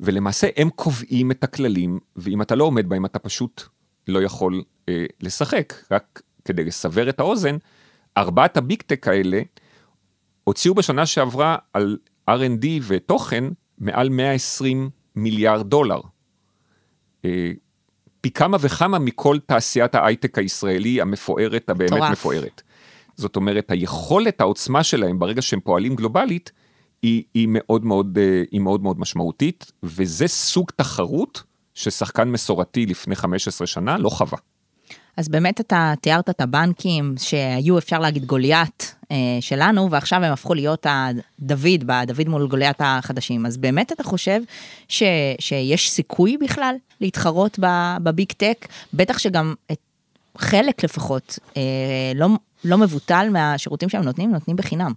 ולמעשה 0.00 0.48
הם 0.56 0.70
קובעים 0.70 1.30
את 1.30 1.44
הכללים, 1.44 1.98
ואם 2.16 2.42
אתה 2.42 2.54
לא 2.54 2.64
עומד 2.64 2.88
בהם 2.88 3.04
אתה 3.04 3.18
פשוט 3.18 3.62
לא 4.08 4.22
יכול 4.22 4.62
אה, 4.88 5.04
לשחק. 5.20 5.74
רק 5.90 6.22
כדי 6.44 6.64
לסבר 6.64 7.08
את 7.08 7.20
האוזן, 7.20 7.56
ארבעת 8.16 8.56
הביג 8.56 8.82
טק 8.82 9.08
האלה 9.08 9.42
הוציאו 10.44 10.74
בשנה 10.74 11.06
שעברה 11.06 11.56
על 11.72 11.98
R&D 12.30 12.66
ותוכן 12.86 13.44
מעל 13.78 14.08
120 14.08 14.90
מיליארד 15.16 15.70
דולר. 15.70 16.00
אה, 17.24 17.50
פי 18.20 18.30
כמה 18.30 18.56
וכמה 18.60 18.98
מכל 18.98 19.38
תעשיית 19.46 19.94
ההייטק 19.94 20.38
הישראלי 20.38 21.00
המפוארת, 21.00 21.70
הבאמת 21.70 21.90
טורף. 21.90 22.10
מפוארת. 22.10 22.62
זאת 23.16 23.36
אומרת, 23.36 23.70
היכולת, 23.70 24.40
העוצמה 24.40 24.82
שלהם 24.82 25.18
ברגע 25.18 25.42
שהם 25.42 25.60
פועלים 25.60 25.96
גלובלית, 25.96 26.52
היא, 27.02 27.22
היא, 27.34 27.48
מאוד 27.50 27.84
מאוד, 27.84 28.18
אה, 28.20 28.42
היא 28.50 28.60
מאוד 28.60 28.82
מאוד 28.82 29.00
משמעותית, 29.00 29.72
וזה 29.82 30.28
סוג 30.28 30.70
תחרות 30.76 31.42
ששחקן 31.74 32.28
מסורתי 32.28 32.86
לפני 32.86 33.16
15 33.16 33.66
שנה 33.66 33.98
לא 33.98 34.08
חווה. 34.08 34.38
אז 35.16 35.28
באמת 35.28 35.60
אתה 35.60 35.94
תיארת 36.00 36.30
את 36.30 36.40
הבנקים 36.40 37.14
שהיו 37.18 37.78
אפשר 37.78 37.98
להגיד 37.98 38.24
גוליית 38.24 38.93
שלנו 39.40 39.90
ועכשיו 39.90 40.24
הם 40.24 40.32
הפכו 40.32 40.54
להיות 40.54 40.86
הדוד, 40.88 41.84
בדוד 41.86 42.28
מול 42.28 42.46
גוליית 42.48 42.76
החדשים. 42.80 43.46
אז 43.46 43.56
באמת 43.56 43.92
אתה 43.92 44.02
חושב 44.02 44.40
ש, 44.88 45.02
שיש 45.38 45.90
סיכוי 45.90 46.36
בכלל 46.36 46.74
להתחרות 47.00 47.58
בביג 48.02 48.32
טק? 48.32 48.68
בטח 48.94 49.18
שגם 49.18 49.54
את 49.72 49.78
חלק 50.38 50.84
לפחות 50.84 51.38
אה, 51.56 51.62
לא, 52.14 52.28
לא 52.64 52.78
מבוטל 52.78 53.28
מהשירותים 53.32 53.88
שהם 53.88 54.02
נותנים, 54.02 54.30
נותנים 54.30 54.56
בחינם. 54.56 54.92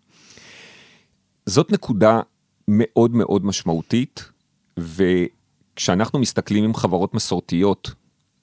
זאת 1.45 1.71
נקודה 1.71 2.19
מאוד 2.67 3.15
מאוד 3.15 3.45
משמעותית, 3.45 4.29
וכשאנחנו 4.77 6.19
מסתכלים 6.19 6.63
עם 6.63 6.73
חברות 6.73 7.13
מסורתיות 7.13 7.91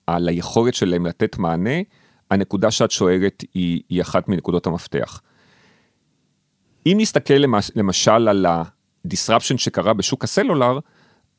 על 0.06 0.28
היכולת 0.28 0.74
שלהם 0.74 1.06
לתת 1.06 1.38
מענה, 1.38 1.80
הנקודה 2.30 2.70
שאת 2.70 2.90
שואלת 2.90 3.44
היא, 3.54 3.82
היא 3.88 4.02
אחת 4.02 4.28
מנקודות 4.28 4.66
המפתח. 4.66 5.20
אם 6.86 6.96
נסתכל 7.00 7.34
למש, 7.34 7.70
למשל 7.76 8.28
על 8.28 8.46
ה-disruption 8.46 9.58
שקרה 9.58 9.94
בשוק 9.94 10.24
הסלולר, 10.24 10.78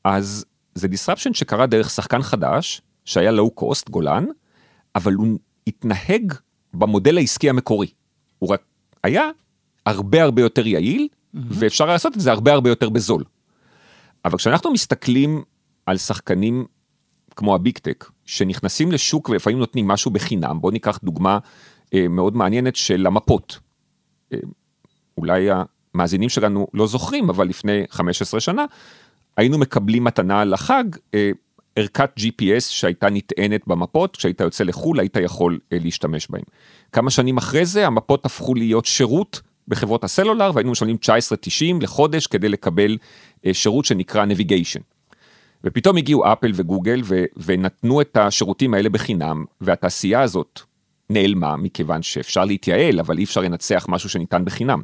אז 0.03 0.45
זה 0.75 0.87
disruption 0.87 1.33
שקרה 1.33 1.65
דרך 1.65 1.89
שחקן 1.89 2.21
חדש, 2.21 2.81
שהיה 3.05 3.31
low 3.31 3.61
cost, 3.61 3.91
גולן, 3.91 4.25
אבל 4.95 5.13
הוא 5.13 5.39
התנהג 5.67 6.33
במודל 6.73 7.17
העסקי 7.17 7.49
המקורי. 7.49 7.87
הוא 8.39 8.49
רק 8.49 8.63
היה 9.03 9.29
הרבה 9.85 10.23
הרבה 10.23 10.41
יותר 10.41 10.67
יעיל, 10.67 11.07
mm-hmm. 11.11 11.39
ואפשר 11.49 11.85
לעשות 11.85 12.15
את 12.15 12.19
זה 12.19 12.31
הרבה 12.31 12.53
הרבה 12.53 12.69
יותר 12.69 12.89
בזול. 12.89 13.23
אבל 14.25 14.37
כשאנחנו 14.37 14.71
מסתכלים 14.71 15.43
על 15.85 15.97
שחקנים 15.97 16.65
כמו 17.35 17.55
הביג 17.55 17.77
טק, 17.77 18.09
שנכנסים 18.25 18.91
לשוק 18.91 19.29
ולפעמים 19.29 19.59
נותנים 19.59 19.87
משהו 19.87 20.11
בחינם, 20.11 20.61
בואו 20.61 20.71
ניקח 20.71 20.99
דוגמה 21.03 21.39
אה, 21.93 22.07
מאוד 22.07 22.35
מעניינת 22.35 22.75
של 22.75 23.07
המפות. 23.07 23.59
אה, 24.33 24.37
אולי 25.17 25.47
המאזינים 25.93 26.29
שלנו 26.29 26.67
לא 26.73 26.87
זוכרים, 26.87 27.29
אבל 27.29 27.47
לפני 27.47 27.83
15 27.89 28.39
שנה 28.39 28.65
היינו 29.37 29.57
מקבלים 29.57 30.03
מתנה 30.03 30.45
לחג, 30.45 30.83
אה, 31.13 31.31
ערכת 31.75 32.09
GPS 32.19 32.59
שהייתה 32.59 33.09
נטענת 33.09 33.61
במפות, 33.67 34.17
כשהיית 34.17 34.41
יוצא 34.41 34.63
לחו"ל 34.63 34.99
היית 34.99 35.15
יכול 35.15 35.59
אה, 35.73 35.77
להשתמש 35.81 36.27
בהם. 36.29 36.43
כמה 36.91 37.09
שנים 37.09 37.37
אחרי 37.37 37.65
זה 37.65 37.87
המפות 37.87 38.25
הפכו 38.25 38.55
להיות 38.55 38.85
שירות 38.85 39.41
בחברות 39.67 40.03
הסלולר 40.03 40.51
והיינו 40.53 40.71
משלמים 40.71 40.97
19.90 41.05 41.81
לחודש 41.81 42.27
כדי 42.27 42.49
לקבל 42.49 42.97
אה, 43.45 43.53
שירות 43.53 43.85
שנקרא 43.85 44.25
navigation. 44.25 44.79
ופתאום 45.63 45.97
הגיעו 45.97 46.33
אפל 46.33 46.51
וגוגל 46.55 47.01
ו- 47.03 47.23
ונתנו 47.37 48.01
את 48.01 48.17
השירותים 48.17 48.73
האלה 48.73 48.89
בחינם, 48.89 49.45
והתעשייה 49.61 50.21
הזאת 50.21 50.59
נעלמה 51.09 51.55
מכיוון 51.55 52.01
שאפשר 52.01 52.45
להתייעל, 52.45 52.99
אבל 52.99 53.17
אי 53.17 53.23
אפשר 53.23 53.41
לנצח 53.41 53.85
משהו 53.89 54.09
שניתן 54.09 54.45
בחינם. 54.45 54.81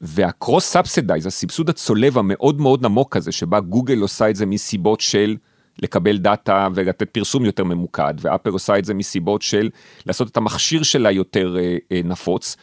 וה 0.00 0.18
cross 0.18 0.64
subsidize, 0.64 1.26
הסבסוד 1.26 1.68
הצולב 1.68 2.18
המאוד 2.18 2.60
מאוד 2.60 2.84
עמוק 2.84 3.16
הזה, 3.16 3.32
שבה 3.32 3.60
גוגל 3.60 3.98
עושה 3.98 4.30
את 4.30 4.36
זה 4.36 4.46
מסיבות 4.46 5.00
של 5.00 5.36
לקבל 5.78 6.18
דאטה 6.18 6.68
ולתת 6.74 7.10
פרסום 7.10 7.44
יותר 7.44 7.64
ממוקד, 7.64 8.14
ואפל 8.20 8.50
עושה 8.50 8.78
את 8.78 8.84
זה 8.84 8.94
מסיבות 8.94 9.42
של 9.42 9.68
לעשות 10.06 10.28
את 10.28 10.36
המכשיר 10.36 10.82
שלה 10.82 11.10
יותר 11.10 11.56
אה, 11.58 11.76
אה, 11.92 12.00
נפוץ, 12.04 12.56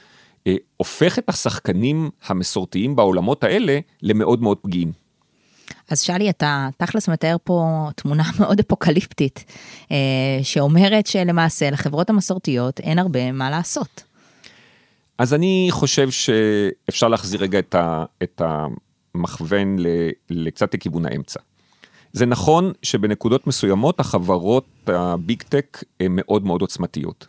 אה, 0.47 0.55
הופך 0.77 1.19
את 1.19 1.29
השחקנים 1.29 2.09
המסורתיים 2.27 2.95
בעולמות 2.95 3.43
האלה 3.43 3.79
למאוד 4.01 4.41
מאוד 4.41 4.57
פגיעים. 4.57 4.91
אז 5.89 6.01
שלי, 6.01 6.29
אתה 6.29 6.69
תכלס 6.77 7.09
מתאר 7.09 7.35
פה 7.43 7.87
תמונה 7.95 8.23
מאוד 8.39 8.59
אפוקליפטית, 8.59 9.45
אה, 9.91 9.97
שאומרת 10.43 11.07
שלמעשה 11.07 11.69
לחברות 11.69 12.09
המסורתיות 12.09 12.79
אין 12.79 12.99
הרבה 12.99 13.31
מה 13.31 13.49
לעשות. 13.49 14.06
אז 15.17 15.33
אני 15.33 15.67
חושב 15.71 16.09
שאפשר 16.11 17.07
להחזיר 17.07 17.41
רגע 17.41 17.59
את, 17.59 17.75
ה, 17.75 18.05
את 18.23 18.41
המכוון 19.15 19.77
לקצת 20.29 20.73
לכיוון 20.73 21.05
האמצע. 21.05 21.39
זה 22.13 22.25
נכון 22.25 22.71
שבנקודות 22.83 23.47
מסוימות 23.47 23.99
החברות 23.99 24.65
הביג 24.87 25.41
טק 25.41 25.83
הן 25.99 26.11
מאוד 26.15 26.45
מאוד 26.45 26.61
עוצמתיות. 26.61 27.27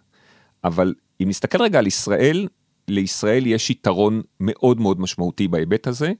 אבל 0.65 0.95
אם 1.23 1.29
נסתכל 1.29 1.63
רגע 1.63 1.79
על 1.79 1.87
ישראל, 1.87 2.49
לישראל 2.89 3.47
יש 3.47 3.71
יתרון 3.71 4.23
מאוד 4.41 4.81
מאוד 4.81 5.01
משמעותי 5.01 5.49
בהיבט 5.49 5.87
הזה. 5.87 6.13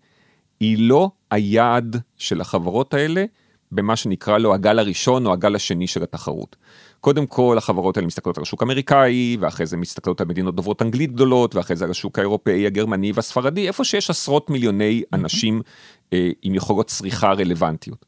היא 0.61 0.89
לא 0.89 1.11
היעד 1.31 1.97
של 2.17 2.41
החברות 2.41 2.95
האלה 2.95 3.25
במה 3.73 3.97
שנקרא 3.97 4.39
לו 4.39 4.55
הגל 4.55 4.79
הראשון 4.79 5.27
או 5.27 5.33
הגל 5.33 5.55
השני 5.55 5.87
של 5.87 6.03
התחרות. 6.03 6.57
קודם 7.01 7.27
כל 7.27 7.59
החברות 7.59 7.97
האלה 7.97 8.07
מסתכלות 8.07 8.37
על 8.39 8.43
השוק 8.43 8.63
האמריקאי, 8.63 9.37
ואחרי 9.41 9.67
זה 9.67 9.77
מסתכלות 9.77 10.21
על 10.21 10.27
מדינות 10.27 10.55
דוברות 10.57 10.83
אנגלית 10.83 11.13
גדולות, 11.13 11.55
ואחרי 11.55 11.77
זה 11.77 11.85
על 11.85 11.91
השוק 11.91 12.19
האירופאי, 12.19 12.67
הגרמני 12.67 13.13
והספרדי, 13.15 13.69
איפה 13.69 13.85
שיש 13.85 14.11
עשרות 14.11 14.51
מיליוני 14.51 15.03
אנשים 15.13 15.63
אה, 16.13 16.31
עם 16.43 16.55
יכולות 16.55 16.87
צריכה 16.87 17.33
רלוונטיות. 17.33 18.05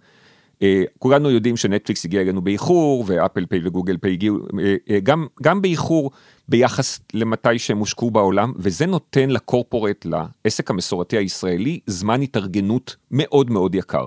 אה, 0.62 0.82
כולנו 0.98 1.30
יודעים 1.30 1.56
שנטפליקס 1.56 2.04
הגיע 2.04 2.20
אלינו 2.20 2.42
באיחור, 2.42 3.04
ואפל 3.06 3.46
פיי 3.46 3.60
וגוגל 3.64 3.96
פיי 3.96 4.12
הגיעו 4.12 4.38
אה, 4.60 4.74
אה, 4.90 5.00
גם, 5.00 5.26
גם 5.42 5.62
באיחור 5.62 6.10
ביחס 6.48 7.00
למתי 7.14 7.58
שהם 7.58 7.78
הושקעו 7.78 8.10
בעולם, 8.10 8.52
וזה 8.56 8.86
נותן 8.86 9.30
לקורפורט, 9.30 10.06
לעסק 10.44 10.70
המסורתי 10.70 11.16
הישראלי, 11.16 11.80
זמן 11.86 12.22
התארגנות 12.22 12.96
מאוד 13.10 13.50
מאוד 13.50 13.74
יקר. 13.74 14.06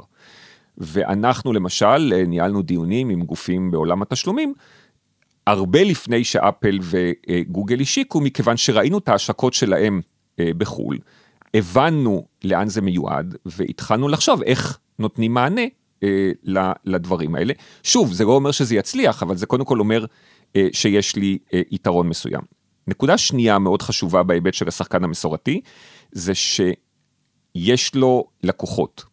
ואנחנו 0.77 1.53
למשל 1.53 2.25
ניהלנו 2.27 2.62
דיונים 2.62 3.10
עם 3.10 3.22
גופים 3.24 3.72
בעולם 3.72 4.01
התשלומים, 4.01 4.53
הרבה 5.48 5.84
לפני 5.84 6.24
שאפל 6.24 6.80
וגוגל 6.82 7.82
השיקו, 7.82 8.22
מכיוון 8.22 8.58
שראינו 8.58 8.98
את 8.98 9.10
ההשקות 9.10 9.53
שלהם 9.53 10.01
בחו"ל, 10.38 10.98
הבנו 11.53 12.25
לאן 12.44 12.68
זה 12.68 12.82
מיועד, 12.82 13.36
והתחלנו 13.46 14.08
לחשוב 14.08 14.42
איך 14.44 14.80
נותנים 15.00 15.34
מענה 15.34 15.62
אה, 16.03 16.72
לדברים 16.86 17.36
האלה. 17.36 17.53
שוב, 17.84 18.13
זה 18.13 18.25
לא 18.25 18.32
אומר 18.32 18.51
שזה 18.51 18.75
יצליח, 18.75 19.24
אבל 19.24 19.38
זה 19.38 19.46
קודם 19.46 19.65
כל 19.65 19.80
אומר 19.80 20.06
אה, 20.56 20.68
שיש 20.72 21.15
לי 21.15 21.38
אה, 21.53 21.62
יתרון 21.72 22.10
מסוים. 22.10 22.42
נקודה 22.88 23.18
שנייה 23.18 23.60
מאוד 23.60 23.82
חשובה 23.82 24.24
בהיבט 24.24 24.53
של 24.53 24.68
השחקן 24.68 25.03
המסורתי, 25.03 25.62
זה 26.12 26.32
שיש 26.36 27.96
לו 27.96 28.25
לקוחות. 28.44 29.03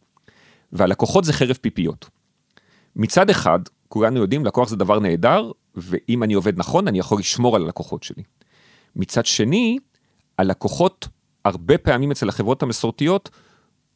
והלקוחות 0.72 1.24
זה 1.24 1.32
חרב 1.32 1.56
פיפיות. 1.60 2.08
מצד 2.96 3.30
אחד, 3.30 3.58
כולנו 3.88 4.20
יודעים, 4.20 4.44
לקוח 4.44 4.68
זה 4.68 4.76
דבר 4.76 4.98
נהדר, 4.98 5.50
ואם 5.74 6.22
אני 6.22 6.34
עובד 6.34 6.58
נכון, 6.58 6.88
אני 6.88 6.98
יכול 6.98 7.18
לשמור 7.18 7.56
על 7.56 7.62
הלקוחות 7.62 8.02
שלי. 8.02 8.22
מצד 8.96 9.26
שני, 9.26 9.78
הלקוחות, 10.38 11.08
הרבה 11.44 11.78
פעמים 11.78 12.10
אצל 12.10 12.28
החברות 12.28 12.62
המסורתיות, 12.62 13.30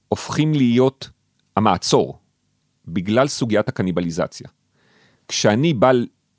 הופכים 0.08 0.54
להיות 0.54 1.10
המעצור, 1.56 2.18
בגלל 2.86 3.28
סוגיית 3.28 3.68
הקניבליזציה. 3.68 4.48
כשאני 5.28 5.74
בא 5.74 5.92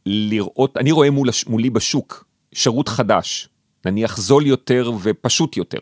לראות, 0.06 0.78
אני 0.78 0.92
רואה 0.92 1.12
מול, 1.12 1.30
מולי 1.48 1.70
בשוק 1.70 2.26
שירות 2.54 2.90
חדש, 2.90 3.50
נניח 3.86 4.18
זול 4.18 4.46
יותר 4.46 4.92
ופשוט 5.02 5.58
יותר. 5.58 5.80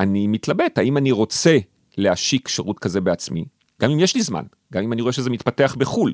אני 0.00 0.26
מתלבט, 0.26 0.78
האם 0.78 0.96
אני 0.96 1.12
רוצה 1.12 1.58
להשיק 1.98 2.48
שירות 2.48 2.78
כזה 2.78 3.00
בעצמי, 3.00 3.44
גם 3.82 3.90
אם 3.90 4.00
יש 4.00 4.14
לי 4.14 4.22
זמן, 4.22 4.44
גם 4.72 4.82
אם 4.82 4.92
אני 4.92 5.02
רואה 5.02 5.12
שזה 5.12 5.30
מתפתח 5.30 5.76
בחו"ל. 5.78 6.12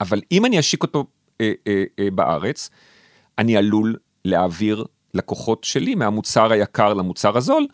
אבל 0.00 0.20
אם 0.32 0.46
אני 0.46 0.58
אשיק 0.58 0.82
אותו 0.82 1.06
אה, 1.40 1.52
אה, 1.66 1.84
אה, 1.98 2.10
בארץ, 2.10 2.70
אני 3.38 3.56
עלול 3.56 3.96
להעביר 4.24 4.84
לקוחות 5.14 5.64
שלי 5.64 5.94
מהמוצר 5.94 6.52
היקר 6.52 6.94
למוצר 6.94 7.38
הזול, 7.38 7.66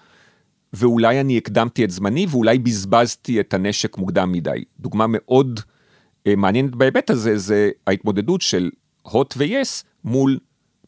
ואולי 0.73 1.21
אני 1.21 1.37
הקדמתי 1.37 1.85
את 1.85 1.91
זמני 1.91 2.27
ואולי 2.31 2.59
בזבזתי 2.59 3.41
את 3.41 3.55
הנשק 3.55 3.99
מוקדם 3.99 4.33
מדי. 4.33 4.65
דוגמה 4.81 5.07
מאוד 5.09 5.61
אה, 6.27 6.37
מעניינת 6.37 6.77
בהיבט 6.77 7.11
הזה 7.11 7.39
זה 7.39 7.71
ההתמודדות 7.87 8.41
של 8.41 8.71
הוט 9.03 9.35
ו 9.37 9.49
yes 9.49 9.85
מול 10.05 10.39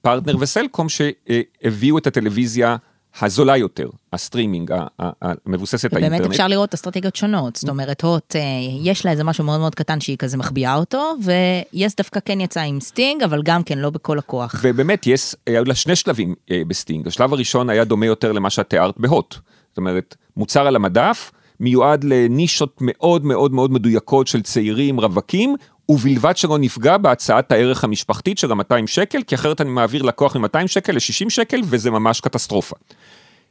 פרטנר 0.03 0.37
וסלקום 0.41 0.87
שהביאו 0.89 1.99
את 1.99 2.07
הטלוויזיה 2.07 2.77
הזולה 3.21 3.57
יותר, 3.57 3.89
הסטרימינג, 4.13 4.73
המבוססת 4.99 5.95
באמת 5.95 6.11
האינטרנט. 6.13 6.31
אפשר 6.31 6.49
לראות 6.49 6.75
אסטרטגיות 6.75 7.17
שונות, 7.17 7.57
זאת 7.57 7.69
אומרת 7.69 8.03
הוט, 8.03 8.37
אה, 8.37 8.41
יש 8.83 9.05
לה 9.05 9.11
איזה 9.11 9.25
משהו 9.25 9.45
מאוד 9.45 9.61
מאוד 9.61 9.75
קטן 9.75 10.01
שהיא 10.01 10.17
כזה 10.17 10.37
מחביאה 10.37 10.75
אותו, 10.75 11.13
ויס 11.25 11.97
דווקא 11.97 12.21
כן 12.25 12.41
יצא 12.41 12.61
עם 12.61 12.81
סטינג, 12.81 13.23
אבל 13.23 13.43
גם 13.43 13.63
כן 13.63 13.79
לא 13.79 13.91
בכל 13.91 14.19
הכוח. 14.19 14.55
ובאמת, 14.63 15.07
יש, 15.07 15.35
היו 15.47 15.65
לה 15.65 15.75
שני 15.75 15.97
שלבים 15.97 16.35
אה, 16.51 16.63
בסטינג. 16.67 17.09
השלב 17.09 17.33
הראשון 17.33 17.71
היה 17.71 17.85
דומה 17.85 18.07
יותר 18.07 18.33
למה 18.33 18.51
שאת 18.51 18.71
תיארת 18.71 18.95
בהוט. 18.99 19.35
זאת 19.69 19.79
אומרת, 19.79 20.17
מוצר 20.37 20.67
על 20.67 20.77
המדף, 20.77 21.33
מיועד 21.61 22.05
לנישות 22.05 22.77
מאוד 22.81 23.25
מאוד 23.25 23.53
מאוד 23.53 23.73
מדויקות 23.73 24.27
של 24.27 24.43
צעירים 24.43 25.01
רווקים, 25.01 25.57
ובלבד 25.91 26.37
שלא 26.37 26.59
נפגע 26.59 26.97
בהצעת 26.97 27.53
הערך 27.53 27.85
המשפחתית 27.85 28.39
של 28.39 28.53
ה-200 28.53 28.87
שקל, 28.87 29.23
כי 29.23 29.35
אחרת 29.35 29.61
אני 29.61 29.71
מעביר 29.71 30.03
לקוח 30.03 30.37
מ-200 30.37 30.67
שקל 30.67 30.93
ל-60 30.93 31.31
שקל, 31.31 31.61
וזה 31.65 31.91
ממש 31.91 32.21
קטסטרופה. 32.21 32.77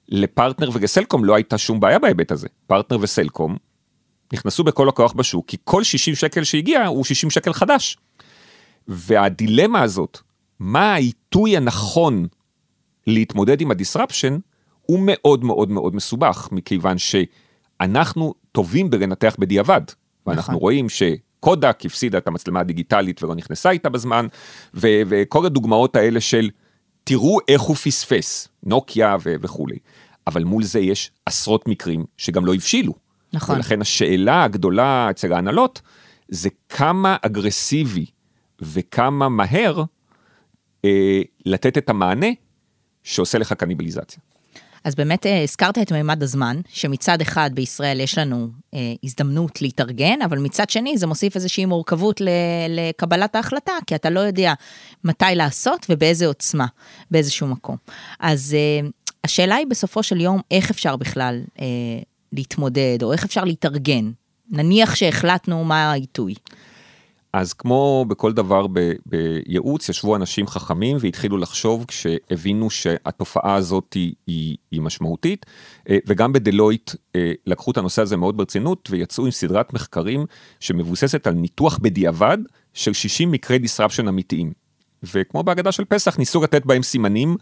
לפרטנר 0.10 0.69
ולסלקום 0.74 1.25
לא 1.25 1.36
הייתה 1.36 1.58
שום 1.58 1.79
בעיה 1.79 2.00
בהיבט 2.00 2.31
הזה. 2.31 2.48
פרטנר 2.67 2.98
וסלקום 3.01 3.58
נכנסו 4.34 4.63
בכל 4.63 4.89
הכוח 4.89 5.13
בשוק, 5.13 5.46
כי 5.48 5.58
כל 5.63 5.84
60 5.84 6.15
שקל 6.15 6.43
שהגיע 6.43 6.86
הוא 6.86 7.05
60 7.05 7.29
שקל 7.29 7.53
חדש. 7.53 7.98
והדילמה 8.88 9.81
הזאת, 9.81 10.19
מה 10.60 10.93
העיתוי 10.93 11.58
הנכון 11.58 12.27
להתמודד 13.08 13.62
עם 13.62 13.72
ה 13.71 13.77
disruption, 13.77 14.38
הוא 14.81 15.00
מאוד 15.03 15.43
מאוד 15.43 15.72
מאוד 15.72 15.96
מסובך, 15.96 16.50
מכיוון 16.51 16.98
שאנחנו 16.98 18.34
טובים 18.51 18.89
בלנתח 18.89 19.36
בדיעבד. 19.39 19.81
ואנחנו 20.27 20.51
נכון. 20.51 20.62
רואים 20.62 20.89
שקודק 21.39 21.79
הפסידה 21.86 22.17
את 22.17 22.27
המצלמה 22.27 22.60
הדיגיטלית 22.60 23.24
ולא 23.24 23.36
נכנסה 23.36 23.69
איתה 23.69 23.89
בזמן, 23.89 24.27
ו- 24.74 25.01
וכל 25.08 25.46
הדוגמאות 25.46 25.96
האלה 25.96 26.22
של 26.22 26.50
תראו 27.03 27.38
איך 27.48 27.62
הוא 27.62 27.75
פספס, 27.75 28.48
נוקיה 28.63 29.15
ו- 29.24 29.36
וכולי. 29.41 29.77
אבל 30.27 30.43
מול 30.43 30.63
זה 30.63 30.79
יש 30.79 31.12
עשרות 31.25 31.67
מקרים 31.67 32.05
שגם 32.17 32.46
לא 32.46 32.53
הבשילו. 32.53 32.93
נכון. 33.34 33.55
ולכן 33.55 33.81
השאלה 33.81 34.43
הגדולה 34.43 35.10
אצל 35.10 35.34
ההנהלות, 35.34 35.81
זה 36.29 36.50
כמה 36.69 37.17
אגרסיבי 37.22 38.05
וכמה 38.62 39.29
מהר 39.29 39.84
אה, 40.86 41.22
לתת 41.46 41.77
את 41.77 41.89
המענה 41.89 42.27
שעושה 43.03 43.38
לך 43.38 43.53
קניבליזציה. 43.53 44.19
אז 44.83 44.95
באמת 44.95 45.25
אה, 45.25 45.43
הזכרת 45.43 45.77
את 45.77 45.91
מימד 45.91 46.24
הזמן, 46.24 46.62
שמצד 46.69 47.21
אחד 47.21 47.51
בישראל 47.53 48.00
יש 48.00 48.17
לנו 48.17 48.48
אה, 48.74 48.79
הזדמנות 49.03 49.62
להתארגן, 49.62 50.21
אבל 50.21 50.38
מצד 50.38 50.69
שני 50.69 50.98
זה 50.98 51.07
מוסיף 51.07 51.36
איזושהי 51.36 51.65
מורכבות 51.65 52.21
לקבלת 52.69 53.36
ההחלטה, 53.36 53.74
כי 53.88 53.95
אתה 53.95 54.09
לא 54.09 54.19
יודע 54.19 54.53
מתי 55.03 55.25
לעשות 55.36 55.86
ובאיזה 55.89 56.27
עוצמה, 56.27 56.65
באיזשהו 57.12 57.48
מקום. 57.48 57.75
אז 58.19 58.55
אה, 58.57 58.88
השאלה 59.24 59.55
היא 59.55 59.67
בסופו 59.67 60.03
של 60.03 60.21
יום, 60.21 60.41
איך 60.51 60.69
אפשר 60.69 60.95
בכלל 60.95 61.41
אה, 61.62 61.65
להתמודד, 62.33 62.98
או 63.03 63.13
איך 63.13 63.25
אפשר 63.25 63.43
להתארגן. 63.43 64.12
נניח 64.51 64.95
שהחלטנו 64.95 65.63
מה 65.63 65.91
העיתוי. 65.91 66.34
אז 67.33 67.53
כמו 67.53 68.05
בכל 68.07 68.33
דבר 68.33 68.67
ב- 68.73 68.93
בייעוץ, 69.05 69.89
ישבו 69.89 70.15
אנשים 70.15 70.47
חכמים 70.47 70.97
והתחילו 70.99 71.37
לחשוב 71.37 71.85
כשהבינו 71.87 72.69
שהתופעה 72.69 73.55
הזאת 73.55 73.93
היא, 73.93 74.13
היא, 74.27 74.57
היא 74.71 74.81
משמעותית, 74.81 75.45
אה, 75.89 75.97
וגם 76.07 76.33
בדלויט 76.33 76.91
אה, 77.15 77.31
לקחו 77.45 77.71
את 77.71 77.77
הנושא 77.77 78.01
הזה 78.01 78.17
מאוד 78.17 78.37
ברצינות 78.37 78.89
ויצאו 78.91 79.25
עם 79.25 79.31
סדרת 79.31 79.73
מחקרים 79.73 80.25
שמבוססת 80.59 81.27
על 81.27 81.33
ניתוח 81.33 81.77
בדיעבד 81.77 82.37
של 82.73 82.93
60 82.93 83.31
מקרי 83.31 83.57
disruption 83.57 84.09
אמיתיים. 84.09 84.53
וכמו 85.03 85.43
בהגדה 85.43 85.71
של 85.71 85.85
פסח 85.85 86.17
ניסו 86.17 86.43
לתת 86.43 86.65
בהם 86.65 86.83
סימנים 86.83 87.35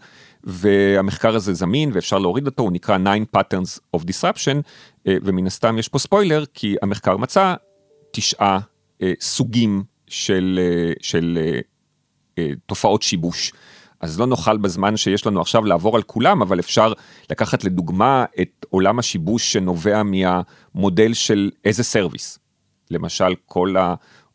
והמחקר 0.44 1.34
הזה 1.34 1.54
זמין 1.54 1.90
ואפשר 1.92 2.18
להוריד 2.18 2.46
אותו, 2.46 2.62
הוא 2.62 2.72
נקרא 2.72 2.98
9 2.98 3.38
patterns 3.38 3.96
of 3.96 4.00
disruption 4.00 4.56
אה, 5.06 5.16
ומן 5.22 5.46
הסתם 5.46 5.78
יש 5.78 5.88
פה 5.88 5.98
ספוילר 5.98 6.44
כי 6.54 6.76
המחקר 6.82 7.16
מצא 7.16 7.54
תשעה 8.12 8.58
סוגים 9.20 9.82
של, 10.08 10.60
אה, 10.62 10.92
של 11.00 11.38
אה, 11.40 11.60
אה, 12.38 12.52
תופעות 12.66 13.02
שיבוש. 13.02 13.52
אז 14.00 14.20
לא 14.20 14.26
נוכל 14.26 14.56
בזמן 14.56 14.96
שיש 14.96 15.26
לנו 15.26 15.40
עכשיו 15.40 15.64
לעבור 15.64 15.96
על 15.96 16.02
כולם, 16.02 16.42
אבל 16.42 16.60
אפשר 16.60 16.92
לקחת 17.30 17.64
לדוגמה 17.64 18.24
את 18.40 18.66
עולם 18.70 18.98
השיבוש 18.98 19.52
שנובע 19.52 20.02
מהמודל 20.02 21.14
של 21.14 21.50
as 21.64 21.84
a 21.84 21.90
service. 21.90 22.38
למשל, 22.90 23.34
כל 23.46 23.74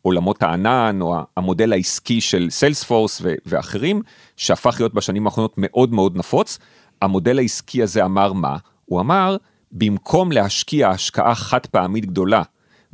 עולמות 0.01 0.43
הענן 0.43 1.01
או 1.01 1.17
המודל 1.37 1.73
העסקי 1.73 2.21
של 2.21 2.49
סיילספורס 2.49 3.21
ואחרים, 3.45 4.01
שהפך 4.37 4.75
להיות 4.79 4.93
בשנים 4.93 5.25
האחרונות 5.25 5.53
מאוד 5.57 5.93
מאוד 5.93 6.17
נפוץ. 6.17 6.59
המודל 7.01 7.39
העסקי 7.39 7.83
הזה 7.83 8.05
אמר 8.05 8.33
מה? 8.33 8.57
הוא 8.85 8.99
אמר, 9.01 9.37
במקום 9.71 10.31
להשקיע 10.31 10.89
השקעה 10.89 11.35
חד 11.35 11.65
פעמית 11.65 12.05
גדולה, 12.05 12.43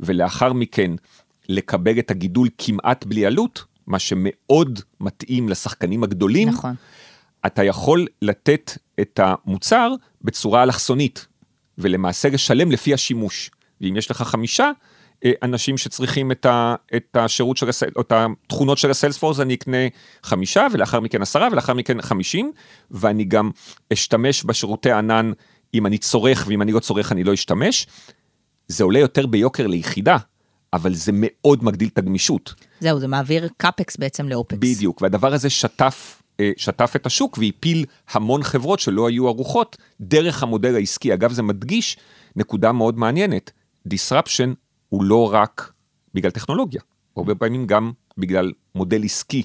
ולאחר 0.00 0.52
מכן 0.52 0.90
לקבל 1.50 1.98
את 1.98 2.10
הגידול 2.10 2.48
כמעט 2.58 3.04
בלי 3.04 3.26
עלות, 3.26 3.64
מה 3.86 3.98
שמאוד 3.98 4.80
מתאים 5.00 5.48
לשחקנים 5.48 6.02
הגדולים, 6.02 6.48
נכון. 6.48 6.74
אתה 7.46 7.64
יכול 7.64 8.06
לתת 8.22 8.78
את 9.00 9.20
המוצר 9.22 9.92
בצורה 10.22 10.62
אלכסונית, 10.62 11.26
ולמעשה 11.78 12.28
לשלם 12.28 12.70
לפי 12.70 12.94
השימוש. 12.94 13.50
ואם 13.80 13.96
יש 13.96 14.10
לך 14.10 14.22
חמישה 14.22 14.70
אה, 15.24 15.32
אנשים 15.42 15.78
שצריכים 15.78 16.32
את, 16.32 16.46
ה, 16.46 16.74
את 16.96 17.16
השירות 17.16 17.56
של 17.56 17.68
הסל, 17.68 17.88
או 17.96 18.00
את 18.00 18.12
התכונות 18.12 18.78
של 18.78 18.90
הסיילספורס, 18.90 19.40
אני 19.40 19.54
אקנה 19.54 19.76
חמישה, 20.22 20.66
ולאחר 20.72 21.00
מכן 21.00 21.22
עשרה, 21.22 21.48
ולאחר 21.52 21.74
מכן 21.74 22.02
חמישים, 22.02 22.52
ואני 22.90 23.24
גם 23.24 23.50
אשתמש 23.92 24.44
בשירותי 24.44 24.92
ענן 24.92 25.32
אם 25.74 25.86
אני 25.86 25.98
צורך, 25.98 26.44
ואם 26.48 26.62
אני 26.62 26.72
לא 26.72 26.80
צורך 26.80 27.12
אני 27.12 27.24
לא 27.24 27.34
אשתמש. 27.34 27.86
זה 28.68 28.84
עולה 28.84 28.98
יותר 28.98 29.26
ביוקר 29.26 29.66
ליחידה, 29.66 30.16
אבל 30.72 30.94
זה 30.94 31.12
מאוד 31.14 31.64
מגדיל 31.64 31.88
את 31.92 31.98
הגמישות. 31.98 32.54
זהו, 32.80 33.00
זה 33.00 33.08
מעביר 33.08 33.48
קאפקס 33.56 33.96
בעצם 33.96 34.28
לאופקס. 34.28 34.58
בדיוק, 34.58 35.02
והדבר 35.02 35.34
הזה 35.34 35.50
שטף, 35.50 36.22
אה, 36.40 36.50
שטף 36.56 36.92
את 36.96 37.06
השוק 37.06 37.38
והפיל 37.38 37.84
המון 38.10 38.42
חברות 38.42 38.80
שלא 38.80 39.08
היו 39.08 39.28
ערוכות 39.28 39.76
דרך 40.00 40.42
המודל 40.42 40.74
העסקי. 40.74 41.14
אגב, 41.14 41.32
זה 41.32 41.42
מדגיש 41.42 41.96
נקודה 42.36 42.72
מאוד 42.72 42.98
מעניינת, 42.98 43.50
disruption 43.88 44.54
הוא 44.88 45.04
לא 45.04 45.32
רק 45.32 45.72
בגלל 46.14 46.30
טכנולוגיה, 46.30 46.80
הרבה 47.16 47.34
פעמים 47.34 47.66
גם 47.66 47.92
בגלל 48.18 48.52
מודל 48.74 49.04
עסקי 49.04 49.42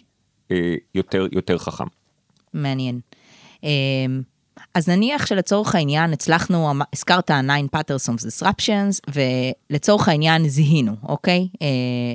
אה, 0.52 0.76
יותר, 0.96 1.28
יותר 1.32 1.58
חכם. 1.58 1.86
מעניין. 2.54 3.00
אז 4.74 4.90
נניח 4.90 5.26
שלצורך 5.26 5.76
העניין 5.76 6.14
הצלחנו, 6.14 6.72
הזכרת 6.94 7.26
9 7.26 7.40
patterns 7.76 8.10
of 8.10 8.26
disruptions, 8.26 9.14
ולצורך 9.70 10.08
העניין 10.08 10.48
זיהינו, 10.50 10.96
אוקיי? 11.04 11.48
אה, 11.62 11.68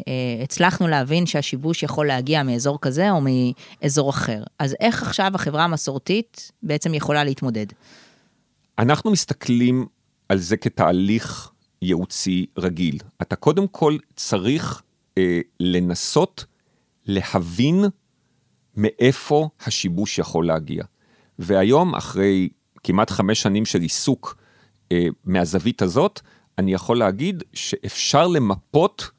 אה, 0.09 0.43
הצלחנו 0.43 0.89
להבין 0.89 1.27
שהשיבוש 1.27 1.83
יכול 1.83 2.07
להגיע 2.07 2.43
מאזור 2.43 2.79
כזה 2.81 3.11
או 3.11 3.21
מאזור 3.83 4.11
אחר. 4.11 4.43
אז 4.59 4.77
איך 4.81 5.03
עכשיו 5.03 5.31
החברה 5.35 5.65
המסורתית 5.65 6.53
בעצם 6.63 6.95
יכולה 6.95 7.25
להתמודד? 7.25 7.67
אנחנו 8.79 9.11
מסתכלים 9.11 9.87
על 10.29 10.39
זה 10.39 10.57
כתהליך 10.57 11.51
ייעוצי 11.83 12.47
רגיל. 12.59 12.99
אתה 13.23 13.37
קודם 13.37 13.67
כל 13.69 13.97
צריך 14.17 14.83
אה, 15.19 15.41
לנסות 15.61 16.45
להבין 17.07 17.85
מאיפה 18.77 19.49
השיבוש 19.67 20.19
יכול 20.19 20.47
להגיע. 20.47 20.85
והיום, 21.41 21.95
אחרי 21.95 22.49
כמעט 22.85 23.11
חמש 23.11 23.43
שנים 23.43 23.65
של 23.65 23.81
עיסוק 23.81 24.37
אה, 24.93 25.07
מהזווית 25.25 25.83
הזאת, 25.83 26.21
אני 26.59 26.73
יכול 26.73 26.99
להגיד 26.99 27.43
שאפשר 27.53 28.27
למפות 28.27 29.11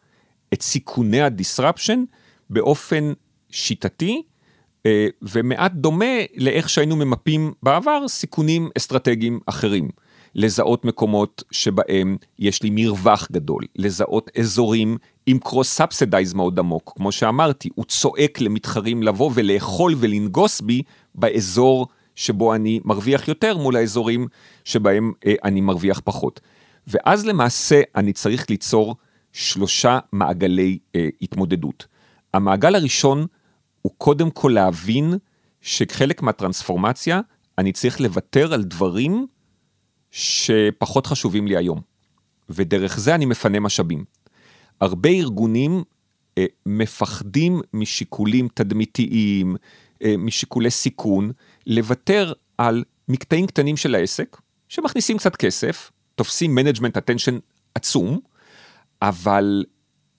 את 0.54 0.62
סיכוני 0.62 1.22
ה 1.22 1.29
disruption 1.29 2.04
באופן 2.50 3.14
שיטתי, 3.50 4.24
אה, 4.86 5.08
ומעט 5.22 5.72
דומה 5.72 6.16
לאיך 6.38 6.70
שהיינו 6.70 6.96
ממפים 6.96 7.54
בעבר 7.64 8.08
סיכונים 8.08 8.70
אסטרטגיים 8.78 9.40
אחרים. 9.46 9.90
לזהות 10.36 10.86
מקומות 10.86 11.44
שבהם 11.52 12.18
יש 12.40 12.64
לי 12.64 12.70
מרווח 12.72 13.28
גדול, 13.32 13.64
לזהות 13.76 14.30
אזורים 14.38 14.98
עם 15.26 15.38
subsidize 15.64 16.34
מאוד 16.34 16.60
עמוק, 16.60 16.94
כמו 16.96 17.12
שאמרתי, 17.12 17.70
הוא 17.76 17.86
צועק 17.86 18.42
למתחרים 18.42 19.04
לבוא 19.04 19.32
ולאכול 19.34 19.96
ולנגוס 20.00 20.62
בי 20.62 20.82
באזור 21.16 21.88
שבו 22.22 22.56
אני 22.56 22.80
מרוויח 22.86 23.28
יותר 23.28 23.58
מול 23.58 23.76
האזורים 23.76 24.28
שבהם 24.64 25.12
אה, 25.26 25.34
אני 25.44 25.62
מרוויח 25.62 26.02
פחות. 26.04 26.40
ואז 26.88 27.26
למעשה 27.26 27.82
אני 27.96 28.14
צריך 28.14 28.50
ליצור 28.50 28.96
שלושה 29.34 30.00
מעגלי 30.12 30.80
אה, 30.96 31.10
התמודדות. 31.22 31.88
המעגל 32.34 32.76
הראשון 32.76 33.26
הוא 33.82 33.92
קודם 33.98 34.30
כל 34.30 34.52
להבין 34.56 35.14
שחלק 35.62 36.22
מהטרנספורמציה 36.22 37.22
אני 37.58 37.72
צריך 37.72 38.02
לוותר 38.02 38.54
על 38.54 38.64
דברים 38.64 39.28
שפחות 40.12 41.08
חשובים 41.08 41.48
לי 41.48 41.58
היום. 41.58 41.82
ודרך 42.50 43.00
זה 43.00 43.16
אני 43.16 43.26
מפנה 43.26 43.60
משאבים. 43.60 44.04
הרבה 44.82 45.10
ארגונים 45.10 45.84
אה, 46.38 46.46
מפחדים 46.66 47.62
משיקולים 47.74 48.48
תדמיתיים, 48.54 49.56
אה, 50.04 50.16
משיקולי 50.18 50.72
סיכון, 50.72 51.32
לוותר 51.68 52.34
על 52.58 52.84
מקטעים 53.08 53.48
קטנים 53.48 53.78
של 53.78 53.96
העסק, 53.96 54.38
שמכניסים 54.70 55.18
קצת 55.18 55.36
כסף, 55.36 55.92
תופסים 56.16 56.56
management 56.56 56.98
attention 56.98 57.38
עצום, 57.76 58.20
אבל 59.02 59.66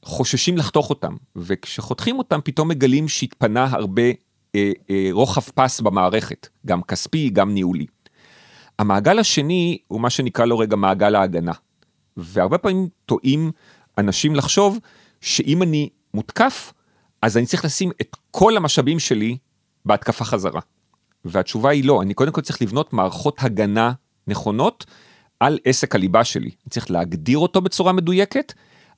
חוששים 0.05 0.57
לחתוך 0.57 0.91
אותם, 0.91 1.17
וכשחותכים 1.37 2.19
אותם 2.19 2.41
פתאום 2.45 2.69
מגלים 2.69 3.09
שהתפנה 3.09 3.67
הרבה 3.71 4.03
אה, 4.55 4.73
אה, 4.91 5.09
רוחב 5.11 5.41
פס 5.55 5.81
במערכת, 5.81 6.49
גם 6.67 6.83
כספי, 6.83 7.31
גם 7.31 7.55
ניהולי. 7.55 7.87
המעגל 8.79 9.19
השני 9.19 9.79
הוא 9.89 10.01
מה 10.01 10.11
שנקרא 10.11 10.45
לו 10.45 10.59
רגע 10.59 10.77
מעגל 10.77 11.15
ההגנה. 11.15 11.53
והרבה 12.17 12.59
פעמים 12.59 12.89
טועים 13.07 13.51
אנשים 13.99 14.35
לחשוב 14.35 14.79
שאם 15.21 15.63
אני 15.63 15.89
מותקף, 16.15 16.73
אז 17.23 17.37
אני 17.37 17.47
צריך 17.47 17.65
לשים 17.65 17.91
את 18.01 18.17
כל 18.31 18.57
המשאבים 18.57 18.99
שלי 18.99 19.37
בהתקפה 19.85 20.25
חזרה. 20.25 20.61
והתשובה 21.25 21.71
היא 21.71 21.85
לא, 21.85 22.03
אני 22.03 22.15
קודם 22.15 22.33
כל 22.33 22.41
צריך 22.41 22.63
לבנות 22.63 22.93
מערכות 22.93 23.37
הגנה 23.43 23.93
נכונות 24.27 24.85
על 25.41 25.59
עסק 25.65 25.95
הליבה 25.95 26.25
שלי. 26.25 26.51
אני 26.65 26.71
צריך 26.71 26.91
להגדיר 26.91 27.39
אותו 27.39 27.61
בצורה 27.61 27.93
מדויקת, 27.93 28.53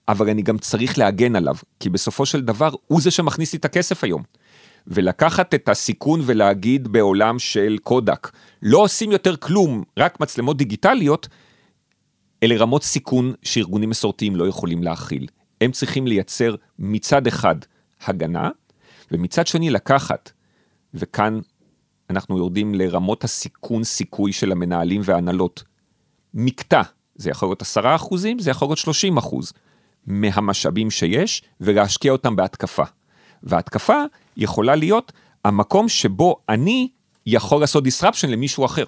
אבל 0.09 0.31
אני 0.31 0.43
גם 0.43 0.59
צריך 0.59 0.99
להגן 0.99 1.37
עליו, 1.37 1.55
כי 1.81 1.91
בסופו 1.91 2.27
של 2.27 2.41
דבר 2.41 2.71
הוא 2.87 3.01
זה 3.01 3.11
שמכניס 3.11 3.53
לי 3.53 3.59
את 3.59 3.65
הכסף 3.65 4.05
היום. 4.05 4.23
ולקחת 4.87 5.55
את 5.55 5.69
הסיכון 5.69 6.21
ולהגיד 6.25 6.89
בעולם 6.89 7.39
של 7.39 7.79
קודק, 7.83 8.31
לא 8.63 8.79
עושים 8.79 9.13
יותר 9.13 9.37
כלום, 9.37 9.83
רק 9.99 10.21
מצלמות 10.21 10.57
דיגיטליות, 10.57 11.29
אלה 12.43 12.57
רמות 12.57 12.85
סיכון 12.85 13.33
שארגונים 13.43 13.91
מסורתיים 13.91 14.37
לא 14.37 14.49
יכולים 14.49 14.83
להכיל. 14.83 15.27
הם 15.61 15.73
צריכים 15.73 16.07
לייצר 16.07 16.55
מצד 16.79 17.27
אחד 17.27 17.57
הגנה, 18.07 18.51
ומצד 19.13 19.47
שני 19.47 19.71
לקחת, 19.71 20.31
וכאן 20.95 21.41
אנחנו 22.11 22.39
יורדים 22.39 22.75
לרמות 22.75 23.25
הסיכון 23.25 23.85
סיכוי 23.85 24.33
של 24.33 24.53
המנהלים 24.53 25.01
וההנהלות. 25.05 25.65
מקטע, 26.35 26.83
זה 27.15 27.31
יכול 27.31 27.49
להיות 27.49 27.63
10 27.63 27.95
אחוזים, 27.95 28.39
זה 28.39 28.51
יכול 28.51 28.69
להיות 28.69 28.79
30 28.79 29.17
אחוז 29.17 29.53
מהמשאבים 30.07 30.91
שיש, 30.91 31.43
ולהשקיע 31.61 32.13
אותם 32.13 32.37
בהתקפה. 32.37 32.83
וההתקפה 33.43 34.03
יכולה 34.37 34.77
להיות 34.77 35.13
המקום 35.45 35.89
שבו 35.89 36.37
אני 36.49 36.89
יכול 37.27 37.61
לעשות 37.61 37.85
disruption 37.85 38.27
למישהו 38.27 38.65
אחר. 38.65 38.85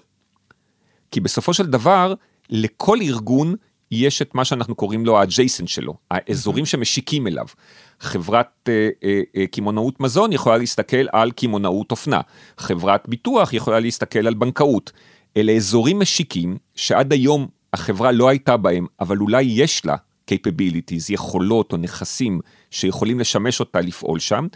כי 1.10 1.20
בסופו 1.20 1.54
של 1.54 1.66
דבר, 1.66 2.14
לכל 2.50 2.98
ארגון 3.02 3.54
יש 3.90 4.22
את 4.22 4.34
מה 4.34 4.44
שאנחנו 4.44 4.74
קוראים 4.74 5.06
לו 5.06 5.18
ה-adjacent 5.18 5.66
שלו, 5.66 5.94
האזורים 6.10 6.66
שמשיקים 6.66 7.26
אליו. 7.26 7.46
חברת 8.00 8.68
אה, 8.68 8.88
אה, 9.04 9.20
אה, 9.36 9.46
קמעונאות 9.46 10.00
מזון 10.00 10.32
יכולה 10.32 10.56
להסתכל 10.56 11.06
על 11.12 11.30
קמעונאות 11.30 11.90
אופנה, 11.90 12.20
חברת 12.58 13.08
ביטוח 13.08 13.52
יכולה 13.52 13.80
להסתכל 13.80 14.26
על 14.26 14.34
בנקאות. 14.34 14.92
אלה 15.36 15.52
אזורים 15.52 15.98
משיקים 15.98 16.56
שעד 16.74 17.12
היום 17.12 17.48
החברה 17.72 18.12
לא 18.12 18.28
הייתה 18.28 18.56
בהם, 18.56 18.86
אבל 19.00 19.18
אולי 19.18 19.42
יש 19.42 19.86
לה 19.86 19.96
capabilities, 20.30 21.04
יכולות 21.08 21.72
או 21.72 21.76
נכסים 21.76 22.40
שיכולים 22.70 23.20
לשמש 23.20 23.60
אותה 23.60 23.80
לפעול 23.80 24.18
שם, 24.18 24.46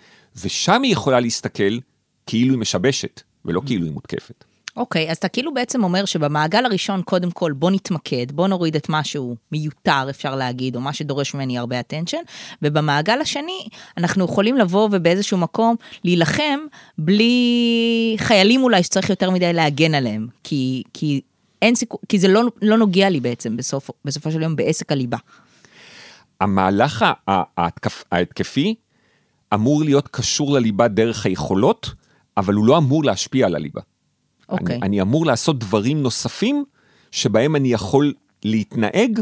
ושם 0.42 0.82
היא 0.82 0.92
יכולה 0.92 1.20
להסתכל 1.20 1.78
כאילו 2.26 2.54
היא 2.54 2.60
משבשת, 2.60 3.22
ולא 3.44 3.60
כאילו 3.66 3.84
היא 3.84 3.92
מותקפת. 3.92 4.44
אוקיי, 4.80 5.08
okay, 5.08 5.10
אז 5.10 5.16
אתה 5.16 5.28
כאילו 5.28 5.54
בעצם 5.54 5.84
אומר 5.84 6.04
שבמעגל 6.04 6.64
הראשון, 6.64 7.02
קודם 7.02 7.30
כל, 7.30 7.52
בוא 7.52 7.70
נתמקד, 7.70 8.32
בוא 8.32 8.48
נוריד 8.48 8.76
את 8.76 8.88
מה 8.88 9.04
שהוא 9.04 9.36
מיותר, 9.52 10.06
אפשר 10.10 10.34
להגיד, 10.36 10.76
או 10.76 10.80
מה 10.80 10.92
שדורש 10.92 11.34
ממני 11.34 11.58
הרבה 11.58 11.80
attention, 11.80 12.24
ובמעגל 12.62 13.20
השני, 13.20 13.68
אנחנו 13.96 14.24
יכולים 14.24 14.56
לבוא 14.56 14.88
ובאיזשהו 14.92 15.38
מקום 15.38 15.76
להילחם 16.04 16.58
בלי 16.98 18.14
חיילים 18.18 18.62
אולי 18.62 18.82
שצריך 18.82 19.10
יותר 19.10 19.30
מדי 19.30 19.52
להגן 19.52 19.94
עליהם, 19.94 20.26
כי, 20.44 20.82
כי 20.94 21.20
אין 21.62 21.74
סיכוי, 21.74 21.98
כי 22.08 22.18
זה 22.18 22.28
לא, 22.28 22.42
לא 22.62 22.78
נוגע 22.78 23.08
לי 23.08 23.20
בעצם 23.20 23.56
בסוף, 23.56 23.90
בסופו 24.04 24.30
של 24.30 24.42
יום 24.42 24.56
בעסק 24.56 24.92
הליבה. 24.92 25.18
המהלך 26.40 27.04
ההתקפ, 27.26 28.02
ההתקפי 28.12 28.74
אמור 29.54 29.84
להיות 29.84 30.08
קשור 30.08 30.52
לליבה 30.54 30.88
דרך 30.88 31.26
היכולות, 31.26 31.90
אבל 32.36 32.54
הוא 32.54 32.66
לא 32.66 32.78
אמור 32.78 33.04
להשפיע 33.04 33.46
על 33.46 33.54
הליבה. 33.54 33.80
אוקיי. 34.50 34.76
אני, 34.76 34.86
אני 34.86 35.02
אמור 35.02 35.26
לעשות 35.26 35.58
דברים 35.58 36.02
נוספים 36.02 36.64
שבהם 37.10 37.56
אני 37.56 37.72
יכול 37.72 38.12
להתנהג 38.44 39.20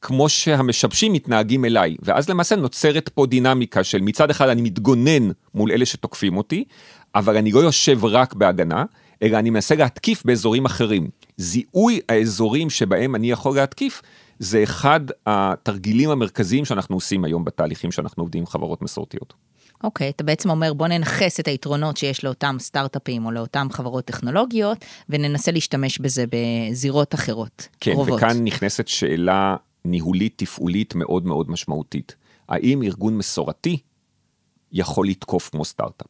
כמו 0.00 0.28
שהמשבשים 0.28 1.12
מתנהגים 1.12 1.64
אליי. 1.64 1.96
ואז 2.02 2.28
למעשה 2.28 2.56
נוצרת 2.56 3.08
פה 3.08 3.26
דינמיקה 3.26 3.84
של 3.84 4.00
מצד 4.00 4.30
אחד 4.30 4.48
אני 4.48 4.62
מתגונן 4.62 5.30
מול 5.54 5.72
אלה 5.72 5.86
שתוקפים 5.86 6.36
אותי, 6.36 6.64
אבל 7.14 7.36
אני 7.36 7.52
לא 7.52 7.60
יושב 7.60 8.04
רק 8.04 8.34
בהגנה, 8.34 8.84
אלא 9.22 9.38
אני 9.38 9.50
מנסה 9.50 9.74
להתקיף 9.74 10.24
באזורים 10.24 10.64
אחרים. 10.64 11.08
זיהוי 11.36 12.00
האזורים 12.08 12.70
שבהם 12.70 13.14
אני 13.14 13.30
יכול 13.30 13.56
להתקיף, 13.56 14.02
זה 14.38 14.62
אחד 14.62 15.00
התרגילים 15.26 16.10
המרכזיים 16.10 16.64
שאנחנו 16.64 16.96
עושים 16.96 17.24
היום 17.24 17.44
בתהליכים 17.44 17.92
שאנחנו 17.92 18.22
עובדים 18.22 18.40
עם 18.40 18.46
חברות 18.46 18.82
מסורתיות. 18.82 19.34
אוקיי, 19.84 20.08
okay, 20.08 20.10
אתה 20.10 20.24
בעצם 20.24 20.50
אומר 20.50 20.74
בוא 20.74 20.88
ננכס 20.88 21.40
את 21.40 21.48
היתרונות 21.48 21.96
שיש 21.96 22.24
לאותם 22.24 22.56
סטארט-אפים 22.58 23.26
או 23.26 23.30
לאותם 23.30 23.66
חברות 23.70 24.04
טכנולוגיות, 24.04 24.84
וננסה 25.08 25.52
להשתמש 25.52 25.98
בזה 25.98 26.24
בזירות 26.30 27.14
אחרות, 27.14 27.68
כן, 27.80 27.92
קרובות. 27.92 28.20
כן, 28.20 28.26
וכאן 28.26 28.44
נכנסת 28.44 28.88
שאלה 28.88 29.56
ניהולית 29.84 30.32
תפעולית 30.36 30.94
מאוד 30.94 31.26
מאוד 31.26 31.50
משמעותית. 31.50 32.16
האם 32.48 32.82
ארגון 32.82 33.18
מסורתי 33.18 33.78
יכול 34.72 35.08
לתקוף 35.08 35.48
כמו 35.48 35.64
סטארט-אפ? 35.64 36.06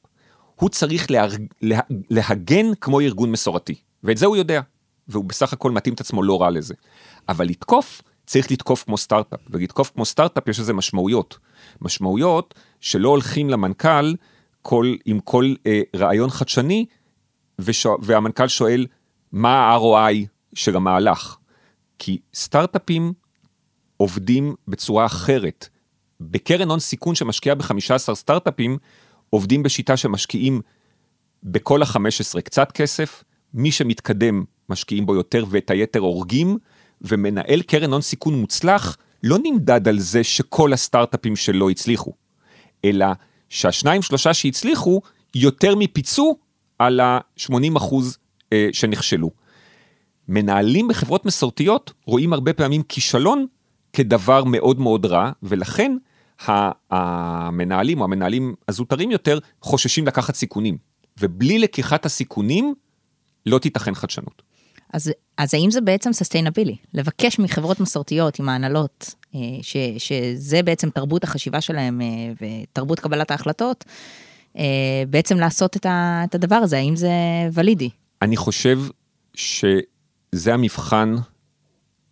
הוא 0.55 0.69
צריך 0.69 1.11
לה, 1.11 1.27
לה, 1.63 1.81
להגן 2.11 2.75
כמו 2.81 3.01
ארגון 3.01 3.33
מסורתי, 3.33 3.75
ואת 4.05 4.17
זה 4.17 4.27
הוא 4.27 4.37
יודע, 4.37 4.61
והוא 5.09 5.25
בסך 5.25 5.53
הכל 5.53 5.71
מתאים 5.71 5.95
את 5.95 6.01
עצמו 6.01 6.23
לא 6.23 6.41
רע 6.41 6.51
לזה. 6.51 6.75
אבל 7.29 7.47
לתקוף, 7.47 8.03
צריך 8.27 8.51
לתקוף 8.51 8.85
כמו 8.85 8.99
סטארט-אפ, 8.99 9.41
ולתקוף 9.51 9.91
כמו 9.95 10.05
סטארט-אפ 10.05 10.49
יש 10.49 10.61
לזה 10.61 10.73
משמעויות. 10.73 11.39
משמעויות 11.81 12.55
שלא 12.81 13.09
הולכים 13.09 13.51
למנכ"ל 13.51 14.15
כל, 14.63 14.95
עם 15.05 15.21
כל 15.21 15.55
אה, 15.67 15.81
רעיון 15.97 16.31
חדשני, 16.31 16.87
ושו, 17.59 17.97
והמנכ"ל 18.03 18.49
שואל, 18.49 18.87
מה 19.33 19.55
ה-ROI 19.55 20.27
של 20.55 20.77
המהלך? 20.77 21.37
כי 21.99 22.19
סטארט-אפים 22.35 23.13
עובדים 23.97 24.55
בצורה 24.69 25.07
אחרת. 25.07 25.69
בקרן 26.21 26.71
הון 26.71 26.81
סיכון 26.81 27.15
שמשקיעה 27.15 27.55
ב-15 27.55 28.15
סטארט-אפים, 28.15 28.79
עובדים 29.31 29.63
בשיטה 29.63 29.97
שמשקיעים 29.97 30.61
בכל 31.43 31.83
ה-15 31.83 32.41
קצת 32.41 32.73
כסף, 32.73 33.25
מי 33.55 33.73
שמתקדם 33.73 34.45
משקיעים 34.69 35.07
בו 35.07 35.15
יותר 35.15 35.45
ואת 35.51 35.71
היתר 35.71 36.01
הורגים, 36.01 36.59
ומנהל 37.03 37.63
קרן 37.63 37.93
הון 37.93 38.01
סיכון 38.01 38.35
מוצלח 38.35 38.97
לא 39.23 39.39
נמדד 39.43 39.89
על 39.89 39.99
זה 39.99 40.25
שכל 40.25 40.73
הסטארט-אפים 40.73 41.37
שלו 41.37 41.71
הצליחו, 41.71 42.13
אלא 42.85 43.07
שהשניים 43.49 44.03
שלושה 44.03 44.35
שהצליחו 44.35 45.01
יותר 45.35 45.75
מפיצו 45.75 46.37
על 46.79 47.01
ה-80 47.01 47.77
אחוז 47.77 48.19
אה, 48.53 48.69
שנכשלו. 48.73 49.31
מנהלים 50.29 50.89
בחברות 50.89 51.27
מסורתיות 51.27 51.93
רואים 52.07 52.33
הרבה 52.33 52.53
פעמים 52.53 52.83
כישלון 52.83 53.47
כדבר 53.93 54.45
מאוד 54.45 54.81
מאוד 54.81 55.07
רע, 55.07 55.31
ולכן 55.43 55.97
המנהלים 56.91 58.01
או 58.01 58.05
המנהלים 58.05 58.55
הזוטרים 58.69 59.11
יותר 59.11 59.39
חוששים 59.63 60.07
לקחת 60.07 60.35
סיכונים. 60.35 60.79
ובלי 61.21 61.59
לקיחת 61.59 62.07
הסיכונים 62.07 62.75
לא 63.47 63.59
תיתכן 63.59 63.95
חדשנות. 63.95 64.43
אז, 64.93 65.13
אז 65.39 65.55
האם 65.55 65.71
זה 65.71 65.81
בעצם 65.81 66.13
סוסטיינבילי? 66.13 66.77
לבקש 66.95 67.39
מחברות 67.39 67.81
מסורתיות 67.81 68.39
עם 68.39 68.49
ההנהלות, 68.49 69.15
ש, 69.63 69.77
שזה 69.99 70.63
בעצם 70.63 70.91
תרבות 70.91 71.25
החשיבה 71.25 71.61
שלהם 71.61 72.01
אה, 72.01 72.07
ותרבות 72.41 73.01
קבלת 73.01 73.31
ההחלטות, 73.31 73.85
אה, 74.59 74.63
בעצם 75.11 75.39
לעשות 75.39 75.77
את 75.87 76.35
הדבר 76.35 76.55
הזה, 76.55 76.79
האם 76.79 76.97
זה 76.97 77.11
ולידי? 77.53 77.91
אני 78.23 78.37
חושב 78.37 78.81
שזה 79.35 80.55
המבחן, 80.55 81.15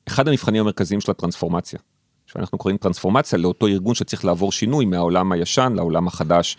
אחד 0.09 0.29
המבחנים 0.29 0.61
המרכזיים 0.61 1.01
של 1.01 1.11
הטרנספורמציה. 1.11 1.79
שאנחנו 2.27 2.59
קוראים 2.59 2.77
טרנספורמציה 2.77 3.39
לאותו 3.39 3.67
ארגון 3.67 3.95
שצריך 3.95 4.25
לעבור 4.25 4.53
שינוי 4.53 4.85
מהעולם 4.85 5.33
הישן 5.33 5.73
לעולם 5.77 6.07
החדש, 6.07 6.57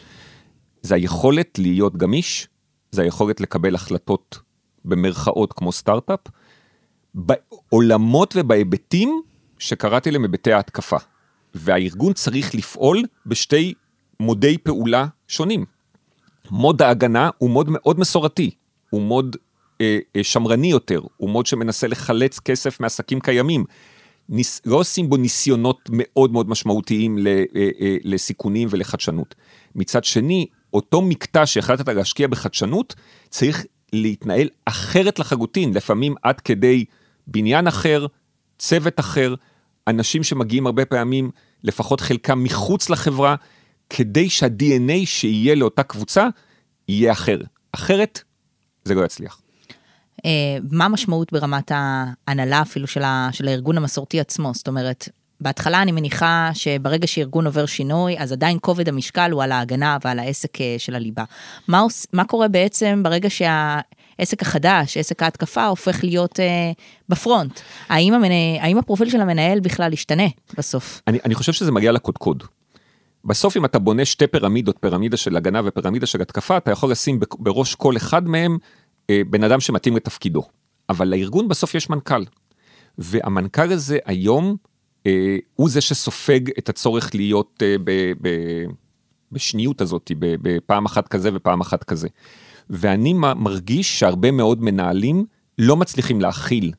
זה 0.82 0.95
היכולת 0.95 1.60
להיות 1.60 1.98
גמיש, 1.98 2.48
זה 2.91 3.02
היכולת 3.02 3.41
לקבל 3.41 3.76
החלטות 3.76 4.39
במרכאות 4.86 5.54
כמו 5.54 5.72
סטארט-אפ, 5.72 6.19
בעולמות 7.13 8.34
ובהיבטים 8.38 9.22
שקראתי 9.60 10.12
להם 10.12 10.24
היבטי 10.24 10.54
ההתקפה. 10.54 10.98
והארגון 11.56 12.13
צריך 12.13 12.56
לפעול 12.56 13.04
בשתי 13.26 13.74
מודי 14.19 14.58
פעולה 14.58 15.08
שונים. 15.28 15.65
מוד 16.52 16.82
ההגנה 16.82 17.30
הוא 17.38 17.50
מוד 17.50 17.67
מאוד 17.69 18.00
מסורתי, 18.00 18.52
הוא 18.89 19.02
מוד 19.02 19.36
אה, 19.82 19.98
אה, 20.15 20.24
שמרני 20.24 20.67
יותר, 20.67 21.02
הוא 21.17 21.30
מוד 21.30 21.45
שמנסה 21.45 21.88
לחלץ 21.88 22.39
כסף 22.39 22.80
מעסקים 22.80 23.19
קיימים. 23.19 23.65
ניס, 24.30 24.62
לא 24.65 24.76
עושים 24.76 25.10
בו 25.10 25.17
ניסיונות 25.17 25.89
מאוד 25.91 26.32
מאוד 26.32 26.50
משמעותיים 26.50 27.17
ל, 27.17 27.28
אה, 27.28 27.43
אה, 27.56 27.95
לסיכונים 28.04 28.67
ולחדשנות. 28.72 29.36
מצד 29.76 30.04
שני, 30.04 30.45
אותו 30.74 31.02
מקטע 31.02 31.45
שהחלטת 31.45 31.89
להשקיע 31.89 32.28
בחדשנות, 32.28 32.95
צריך 33.30 33.65
להתנהל 33.93 34.48
אחרת 34.65 35.19
לחלוטין, 35.19 35.74
לפעמים 35.74 36.15
עד 36.24 36.41
כדי 36.41 36.86
בניין 37.28 37.67
אחר, 37.67 38.06
צוות 38.60 39.00
אחר, 39.00 39.36
אנשים 39.88 40.24
שמגיעים 40.24 40.65
הרבה 40.65 40.86
פעמים, 40.86 41.32
לפחות 41.63 42.02
חלקם 42.02 42.43
מחוץ 42.43 42.89
לחברה, 42.89 43.36
כדי 43.89 44.30
שה-DNA 44.30 45.06
שיהיה 45.06 45.56
לאותה 45.56 45.84
קבוצה 45.84 46.28
יהיה 46.88 47.12
אחר. 47.12 47.38
אחרת, 47.72 48.22
זה 48.86 48.95
לא 48.95 49.06
יצליח. 49.06 49.41
אה, 50.26 50.58
מה 50.72 50.86
המשמעות 50.86 51.34
ברמת 51.34 51.72
ההנהלה 51.72 52.62
אפילו 52.62 52.88
של, 52.88 53.04
ה, 53.04 53.30
של 53.32 53.48
הארגון 53.48 53.78
המסורתי 53.78 54.19
עצמו? 54.19 54.52
זאת 54.54 54.67
אומרת, 54.67 55.10
בהתחלה 55.41 55.82
אני 55.82 55.91
מניחה 55.91 56.52
שברגע 56.54 57.08
שארגון 57.08 57.45
עובר 57.45 57.65
שינוי, 57.65 58.19
אז 58.19 58.32
עדיין 58.32 58.58
כובד 58.62 58.89
המשקל 58.89 59.32
הוא 59.32 59.43
על 59.43 59.52
ההגנה 59.52 59.98
ועל 60.06 60.19
העסק 60.19 60.62
אה, 60.62 60.76
של 60.78 60.95
הליבה. 60.95 61.24
מה, 61.67 61.84
מה 62.13 62.26
קורה 62.26 62.48
בעצם 62.48 63.02
ברגע 63.04 63.30
שהעסק 64.19 64.41
החדש, 64.41 64.97
עסק 64.97 65.23
ההתקפה, 65.23 65.65
הופך 65.65 66.03
להיות 66.03 66.39
אה, 66.39 66.71
בפרונט? 67.10 67.60
האם, 67.89 68.13
המנה, 68.13 68.34
האם 68.62 68.77
הפרופיל 68.77 69.10
של 69.10 69.21
המנהל 69.21 69.60
בכלל 69.60 69.93
ישתנה 69.93 70.27
בסוף? 70.58 71.01
אני, 71.08 71.19
אני 71.25 71.36
חושב 71.36 71.53
שזה 71.53 71.71
מגיע 71.71 71.91
לקודקוד. 71.91 72.43
בסוף 73.25 73.58
אם 73.58 73.65
אתה 73.65 73.79
בונה 73.79 74.05
שתי 74.05 74.27
פירמידות, 74.27 74.77
פירמידה 74.79 75.17
של 75.17 75.38
הגנה 75.38 75.62
ופירמידה 75.65 76.05
של 76.05 76.21
התקפה, 76.21 76.58
אתה 76.58 76.71
יכול 76.71 76.91
לשים 76.91 77.19
בראש 77.39 77.75
כל 77.75 77.97
אחד 77.97 78.27
מהם 78.27 78.58
אה, 79.10 79.21
בן 79.29 79.43
אדם 79.43 79.60
שמתאים 79.60 79.95
לתפקידו. 79.95 80.43
אבל 80.89 81.08
לארגון 81.08 81.47
בסוף 81.47 81.75
יש 81.75 81.89
מנכ"ל. 81.89 82.23
והמנכ"ל 82.97 83.71
הזה 83.71 83.97
היום 84.05 84.55
אה, 85.05 85.38
הוא 85.55 85.69
זה 85.69 85.82
שסופג 85.82 86.39
את 86.58 86.69
הצורך 86.69 87.15
להיות 87.15 87.63
אה, 87.65 87.75
ב, 87.84 87.91
ב, 88.21 88.29
בשניות 89.32 89.82
הזאת, 89.82 90.12
בפעם 90.19 90.86
אחת 90.86 91.08
כזה 91.08 91.29
ופעם 91.34 91.62
אחת 91.62 91.84
כזה. 91.84 92.08
ואני 92.69 93.13
מרגיש 93.13 93.99
שהרבה 93.99 94.32
מאוד 94.32 94.63
מנהלים 94.63 95.25
לא 95.58 95.77
מצליחים 95.77 96.21
להכיל 96.21 96.71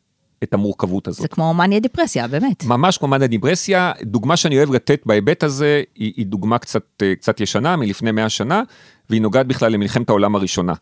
את 0.42 0.54
המורכבות 0.54 1.08
הזאת. 1.08 1.22
זה 1.22 1.28
כמו 1.28 1.54
מניה 1.54 1.80
דיפרסיה, 1.80 2.28
באמת. 2.28 2.64
ממש 2.64 2.98
כמו 2.98 3.08
מניה 3.08 3.26
דיפרסיה. 3.26 3.92
דוגמה 4.02 4.36
שאני 4.36 4.58
אוהב 4.58 4.74
לתת 4.74 5.02
בהיבט 5.06 5.42
הזה, 5.42 5.82
היא, 5.94 6.12
היא 6.16 6.26
דוגמה 6.26 6.58
קצת, 6.58 6.84
אה, 7.02 7.14
קצת 7.14 7.40
ישנה, 7.40 7.76
מלפני 7.76 8.10
100 8.12 8.28
שנה, 8.28 8.62
והיא 9.10 9.22
נוגעת 9.22 9.46
בכלל 9.46 9.72
למלחמת 9.72 10.08
העולם 10.08 10.34
הראשונה. 10.34 10.74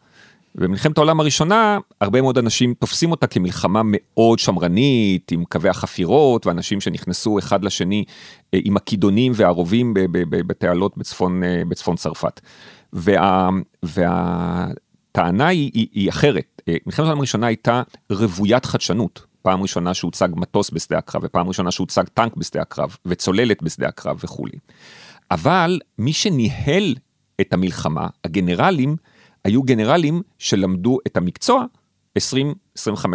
במלחמת 0.54 0.98
העולם 0.98 1.20
הראשונה, 1.20 1.78
הרבה 2.00 2.22
מאוד 2.22 2.38
אנשים 2.38 2.74
תופסים 2.74 3.10
אותה 3.10 3.26
כמלחמה 3.26 3.82
מאוד 3.84 4.38
שמרנית, 4.38 5.32
עם 5.32 5.44
קווי 5.44 5.70
החפירות, 5.70 6.46
ואנשים 6.46 6.80
שנכנסו 6.80 7.38
אחד 7.38 7.64
לשני 7.64 8.04
אה, 8.54 8.58
עם 8.64 8.76
הכידונים 8.76 9.32
והרובים 9.34 9.94
בתעלות 10.20 10.98
בצפון, 10.98 11.42
אה, 11.44 11.62
בצפון 11.68 11.96
צרפת. 11.96 12.40
וה, 12.92 13.48
והטענה 15.18 15.48
היא, 15.48 15.70
היא, 15.74 15.88
היא 15.92 16.08
אחרת. 16.08 16.62
מלחמת 16.86 16.98
העולם 16.98 17.18
הראשונה 17.18 17.46
הייתה 17.46 17.82
רוויית 18.10 18.64
חדשנות. 18.64 19.26
פעם 19.42 19.62
ראשונה 19.62 19.94
שהוצג 19.94 20.28
מטוס 20.36 20.70
בשדה 20.70 20.98
הקרב, 20.98 21.22
ופעם 21.24 21.48
ראשונה 21.48 21.70
שהוצג 21.70 22.04
טנק 22.14 22.36
בשדה 22.36 22.62
הקרב, 22.62 22.96
וצוללת 23.06 23.62
בשדה 23.62 23.88
הקרב 23.88 24.20
וכולי. 24.24 24.58
אבל 25.30 25.80
מי 25.98 26.12
שניהל 26.12 26.94
את 27.40 27.52
המלחמה, 27.52 28.06
הגנרלים, 28.24 28.96
היו 29.44 29.62
גנרלים 29.62 30.22
שלמדו 30.38 30.98
את 31.06 31.16
המקצוע 31.16 31.64
20-25 32.18 32.20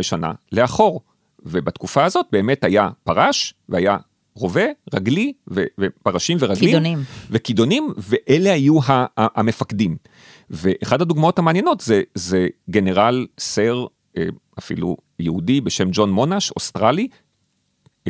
שנה 0.01 0.31
לאחור. 0.51 1.01
ובתקופה 1.45 2.05
הזאת 2.05 2.25
באמת 2.31 2.63
היה 2.63 2.89
פרש 3.03 3.53
והיה 3.69 3.97
רובה, 4.35 4.65
רגלי 4.93 5.33
ו- 5.51 5.63
ופרשים 5.79 6.37
ורגלים. 6.39 6.69
כידונים. 6.69 6.99
וכידונים, 7.29 7.93
ואלה 7.97 8.53
היו 8.53 8.79
המפקדים. 9.17 9.97
ואחת 10.49 11.01
הדוגמאות 11.01 11.39
המעניינות 11.39 11.79
זה, 11.79 12.01
זה 12.15 12.47
גנרל 12.69 13.27
סר, 13.39 13.85
אה, 14.17 14.23
אפילו 14.59 14.97
יהודי 15.19 15.61
בשם 15.61 15.89
ג'ון 15.91 16.11
מונש, 16.11 16.51
אוסטרלי, 16.51 17.07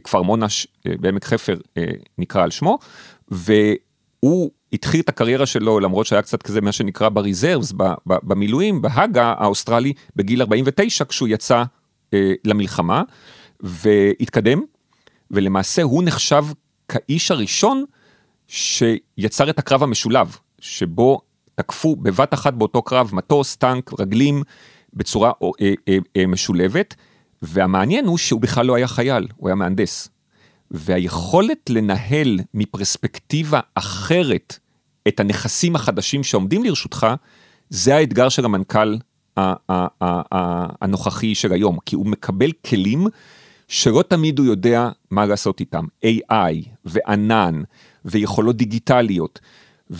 כפר 0.03 0.21
מונש 0.21 0.67
אה, 0.87 0.93
בעמק 0.99 1.25
חפר 1.25 1.57
אה, 1.77 1.85
נקרא 2.17 2.43
על 2.43 2.51
שמו, 2.51 2.79
והוא 3.27 4.51
התחיל 4.73 4.99
את 4.99 5.09
הקריירה 5.09 5.45
שלו, 5.45 5.79
למרות 5.79 6.05
שהיה 6.05 6.21
קצת 6.21 6.43
כזה 6.43 6.61
מה 6.61 6.71
שנקרא 6.71 7.09
ב 7.09 7.15
reserves, 7.15 7.73
במילואים, 8.05 8.81
בהאגה 8.81 9.33
האוסטרלי, 9.37 9.93
בגיל 10.15 10.41
49, 10.41 11.05
כשהוא 11.05 11.27
יצא 11.27 11.63
למלחמה, 12.45 13.03
והתקדם, 13.59 14.61
ולמעשה 15.31 15.81
הוא 15.81 16.03
נחשב 16.03 16.45
כאיש 16.87 17.31
הראשון 17.31 17.83
שיצר 18.47 19.49
את 19.49 19.59
הקרב 19.59 19.83
המשולב, 19.83 20.37
שבו 20.59 21.21
תקפו 21.55 21.95
בבת 21.95 22.33
אחת 22.33 22.53
באותו 22.53 22.81
קרב 22.81 23.09
מטוס, 23.13 23.55
טנק, 23.55 23.99
רגלים, 23.99 24.43
בצורה 24.93 25.31
אה, 25.61 25.73
אה, 25.87 25.97
אה, 26.17 26.27
משולבת, 26.27 26.95
והמעניין 27.41 28.05
הוא 28.05 28.17
שהוא 28.17 28.41
בכלל 28.41 28.65
לא 28.65 28.75
היה 28.75 28.87
חייל, 28.87 29.27
הוא 29.37 29.49
היה 29.49 29.55
מהנדס. 29.55 30.09
והיכולת 30.71 31.69
לנהל 31.69 32.39
מפרספקטיבה 32.53 33.59
אחרת 33.75 34.59
את 35.07 35.19
הנכסים 35.19 35.75
החדשים 35.75 36.23
שעומדים 36.23 36.63
לרשותך, 36.63 37.07
זה 37.69 37.95
האתגר 37.95 38.29
של 38.29 38.45
המנכ"ל 38.45 38.97
הנוכחי 40.81 41.35
של 41.35 41.53
היום, 41.53 41.77
כי 41.85 41.95
הוא 41.95 42.05
מקבל 42.05 42.51
כלים 42.69 43.07
שלא 43.67 44.03
תמיד 44.07 44.39
הוא 44.39 44.47
יודע 44.47 44.89
מה 45.11 45.25
לעשות 45.25 45.59
איתם. 45.59 45.85
AI 46.05 46.67
וענן 46.85 47.63
ויכולות 48.05 48.57
דיגיטליות, 48.57 49.39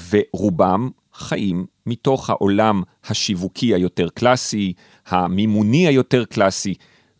ורובם 0.09 0.89
חיים 1.13 1.65
מתוך 1.86 2.30
העולם 2.30 2.82
השיווקי 3.06 3.73
היותר 3.73 4.10
קלאסי, 4.10 4.73
המימוני 5.08 5.88
היותר 5.88 6.26
קלאסי, 6.26 6.73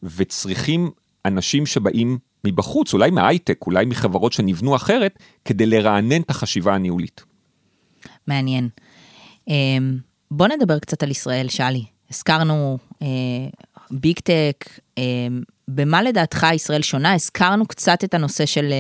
וצריכים 0.04 0.92
אנשים 1.26 1.66
שבאים 1.66 2.18
מבחוץ, 2.44 2.94
אולי 2.94 3.12
מהייטק, 3.12 3.58
אולי 3.66 3.86
מחברות 3.86 4.34
שנבנו 4.34 4.76
אחרת, 4.76 5.20
כדי 5.46 5.66
לרענן 5.66 6.22
את 6.22 6.30
החשיבה 6.30 6.76
הניהולית. 6.76 7.24
מעניין. 8.28 8.70
אמ, 9.48 9.98
בוא 10.32 10.48
נדבר 10.48 10.80
קצת 10.80 11.04
על 11.04 11.12
ישראל, 11.12 11.50
שלי. 11.50 11.84
הזכרנו 12.12 12.78
big 13.92 14.18
אה, 14.18 14.52
tech, 14.52 14.80
אמ, 14.98 15.42
במה 15.68 16.04
לדעתך 16.04 16.48
ישראל 16.54 16.82
שונה? 16.82 17.14
הזכרנו 17.14 17.66
קצת 17.66 18.04
את 18.04 18.14
הנושא 18.14 18.46
של, 18.46 18.74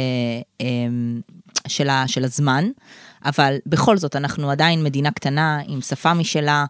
אה, 1.65 2.01
אמ, 2.01 2.07
של, 2.07 2.13
של 2.13 2.23
הזמן, 2.23 2.65
אבל 3.25 3.57
בכל 3.65 3.97
זאת, 3.97 4.15
אנחנו 4.15 4.51
עדיין 4.51 4.83
מדינה 4.83 5.11
קטנה 5.11 5.59
עם 5.67 5.81
שפה 5.81 6.13
משלה. 6.13 6.65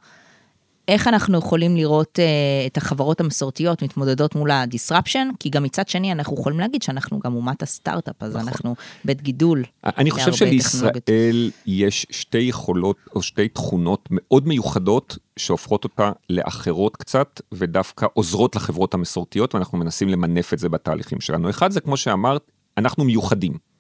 איך 0.87 1.07
אנחנו 1.07 1.37
יכולים 1.37 1.75
לראות 1.75 2.19
uh, 2.19 2.67
את 2.67 2.77
החברות 2.77 3.19
המסורתיות 3.19 3.81
מתמודדות 3.81 4.35
מול 4.35 4.51
ה 4.51 4.58
disruption? 4.58 5.27
כי 5.39 5.49
גם 5.49 5.63
מצד 5.63 5.87
שני 5.87 6.11
אנחנו 6.11 6.35
יכולים 6.39 6.59
להגיד 6.59 6.81
שאנחנו 6.81 7.19
גם 7.19 7.35
אומת 7.35 7.63
הסטארט-אפ, 7.63 8.23
אז 8.23 8.35
נכון. 8.35 8.47
אנחנו 8.47 8.75
בית 9.05 9.21
גידול. 9.21 9.63
אני 9.83 10.11
חושב 10.11 10.33
שלישראל 10.33 11.51
יש 11.65 12.05
שתי 12.09 12.37
יכולות 12.37 12.97
או 13.15 13.21
שתי 13.21 13.47
תכונות 13.47 14.07
מאוד 14.11 14.47
מיוחדות 14.47 15.17
שהופכות 15.37 15.83
אותה 15.83 16.11
לאחרות 16.29 16.97
קצת, 16.97 17.41
ודווקא 17.51 18.05
עוזרות 18.13 18.55
לחברות 18.55 18.93
המסורתיות, 18.93 19.55
ואנחנו 19.55 19.77
מנסים 19.77 20.09
למנף 20.09 20.53
את 20.53 20.59
זה 20.59 20.69
בתהליכים 20.69 21.21
שלנו. 21.21 21.49
אחד 21.49 21.71
זה 21.71 21.81
כמו 21.81 21.97
שאמרת, 21.97 22.51
אנחנו 22.77 23.03
מיוחדים. 23.03 23.72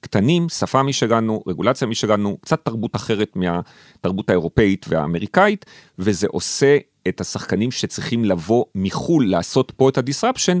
קטנים, 0.00 0.48
שפה 0.48 0.82
משלנו, 0.82 1.42
רגולציה 1.46 1.88
משלנו, 1.88 2.38
קצת 2.40 2.64
תרבות 2.64 2.96
אחרת 2.96 3.36
מהתרבות 3.36 4.30
האירופאית 4.30 4.86
והאמריקאית, 4.88 5.66
וזה 5.98 6.26
עושה 6.30 6.78
את 7.08 7.20
השחקנים 7.20 7.70
שצריכים 7.70 8.24
לבוא 8.24 8.64
מחו"ל 8.74 9.30
לעשות 9.30 9.72
פה 9.76 9.88
את 9.88 9.98
הדיסרפשן, 9.98 10.60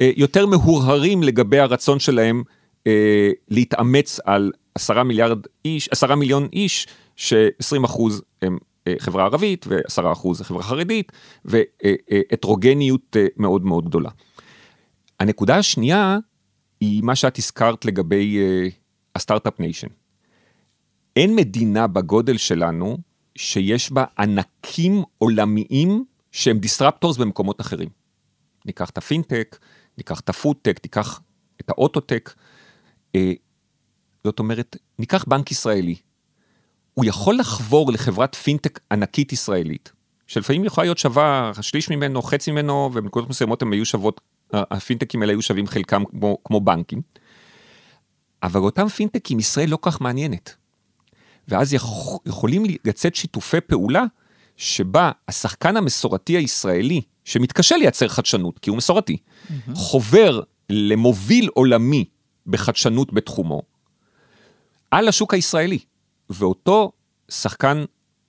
אה, 0.00 0.10
יותר 0.16 0.46
מהורהרים 0.46 1.22
לגבי 1.22 1.58
הרצון 1.58 1.98
שלהם 1.98 2.42
אה, 2.86 3.30
להתאמץ 3.48 4.20
על 4.24 4.52
עשרה 4.74 5.04
מיליארד 5.04 5.38
איש, 5.64 5.88
עשרה 5.88 6.16
מיליון 6.16 6.48
איש, 6.52 6.86
ש-20 7.16 7.84
אחוז 7.84 8.22
הם 8.42 8.58
אה, 8.86 8.94
חברה 8.98 9.24
ערבית 9.24 9.66
ו-10 9.68 10.12
אחוז 10.12 10.42
חברה 10.42 10.62
חרדית, 10.62 11.12
והטרוגניות 11.44 13.16
מאוד 13.36 13.64
מאוד 13.64 13.84
גדולה. 13.84 14.10
הנקודה 15.20 15.56
השנייה 15.56 16.18
היא 16.84 17.02
מה 17.02 17.16
שאת 17.16 17.38
הזכרת 17.38 17.84
לגבי 17.84 18.38
uh, 18.38 18.72
ה 19.16 19.21
start-up 19.21 19.60
nation. 19.60 19.88
אין 21.16 21.36
מדינה 21.36 21.86
בגודל 21.86 22.36
שלנו 22.36 22.98
שיש 23.38 23.92
בה 23.92 24.04
ענקים 24.18 25.02
עולמיים 25.18 26.04
שהם 26.32 26.58
disruptors 26.58 27.16
במקומות 27.16 27.60
אחרים. 27.60 27.88
ניקח 28.66 28.90
את 28.90 28.98
הפינטק, 28.98 29.58
ניקח 29.98 30.20
את 30.20 30.28
הפודטק, 30.28 30.80
ניקח 30.84 31.20
את 31.60 31.70
האוטוטק. 31.70 32.34
אה, 33.14 33.32
זאת 34.24 34.38
אומרת, 34.38 34.76
ניקח 34.98 35.24
בנק 35.28 35.50
ישראלי. 35.50 35.96
הוא 36.94 37.04
יכול 37.04 37.38
לחבור 37.38 37.92
לחברת 37.92 38.34
פינטק 38.34 38.80
ענקית 38.92 39.32
ישראלית, 39.32 39.92
שלפעמים 40.26 40.64
יכולה 40.64 40.84
להיות 40.84 40.98
שווה 40.98 41.52
שליש 41.60 41.90
ממנו, 41.90 42.22
חצי 42.22 42.50
ממנו, 42.50 42.90
ובנקודות 42.94 43.30
מסוימות 43.30 43.62
הם 43.62 43.72
היו 43.72 43.84
שוות, 43.84 44.20
הפינטקים 44.52 45.22
האלה 45.22 45.32
היו 45.32 45.42
שווים 45.42 45.66
חלקם 45.66 46.04
כמו, 46.04 46.38
כמו 46.44 46.60
בנקים. 46.60 47.02
אבל 48.42 48.60
אותם 48.60 48.88
פינטקים 48.88 49.38
ישראל 49.38 49.68
לא 49.68 49.78
כך 49.82 50.00
מעניינת. 50.00 50.54
ואז 51.48 51.74
יכול, 51.74 52.18
יכולים 52.26 52.62
לצאת 52.84 53.14
שיתופי 53.14 53.60
פעולה 53.60 54.04
שבה 54.56 55.10
השחקן 55.28 55.76
המסורתי 55.76 56.36
הישראלי, 56.36 57.00
שמתקשה 57.24 57.76
לייצר 57.76 58.08
חדשנות, 58.08 58.58
כי 58.58 58.70
הוא 58.70 58.76
מסורתי, 58.76 59.16
mm-hmm. 59.16 59.74
חובר 59.74 60.40
למוביל 60.70 61.48
עולמי 61.54 62.04
בחדשנות 62.46 63.12
בתחומו, 63.12 63.62
על 64.90 65.08
השוק 65.08 65.34
הישראלי. 65.34 65.78
ואותו 66.30 66.92
שחקן 67.28 67.84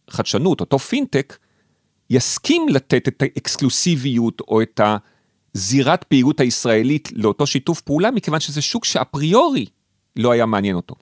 חדשנות, 0.09 0.59
אותו 0.59 0.79
פינטק, 0.79 1.37
יסכים 2.09 2.69
לתת 2.69 3.07
את 3.07 3.21
האקסקלוסיביות 3.21 4.41
או 4.41 4.61
את 4.61 4.81
הזירת 5.55 6.03
פעילות 6.03 6.39
הישראלית 6.39 7.09
לאותו 7.15 7.47
שיתוף 7.47 7.81
פעולה, 7.81 8.11
מכיוון 8.11 8.39
שזה 8.39 8.61
שוק 8.61 8.85
שאפריורי 8.85 9.65
לא 10.15 10.31
היה 10.31 10.45
מעניין 10.45 10.75
אותו. 10.75 10.95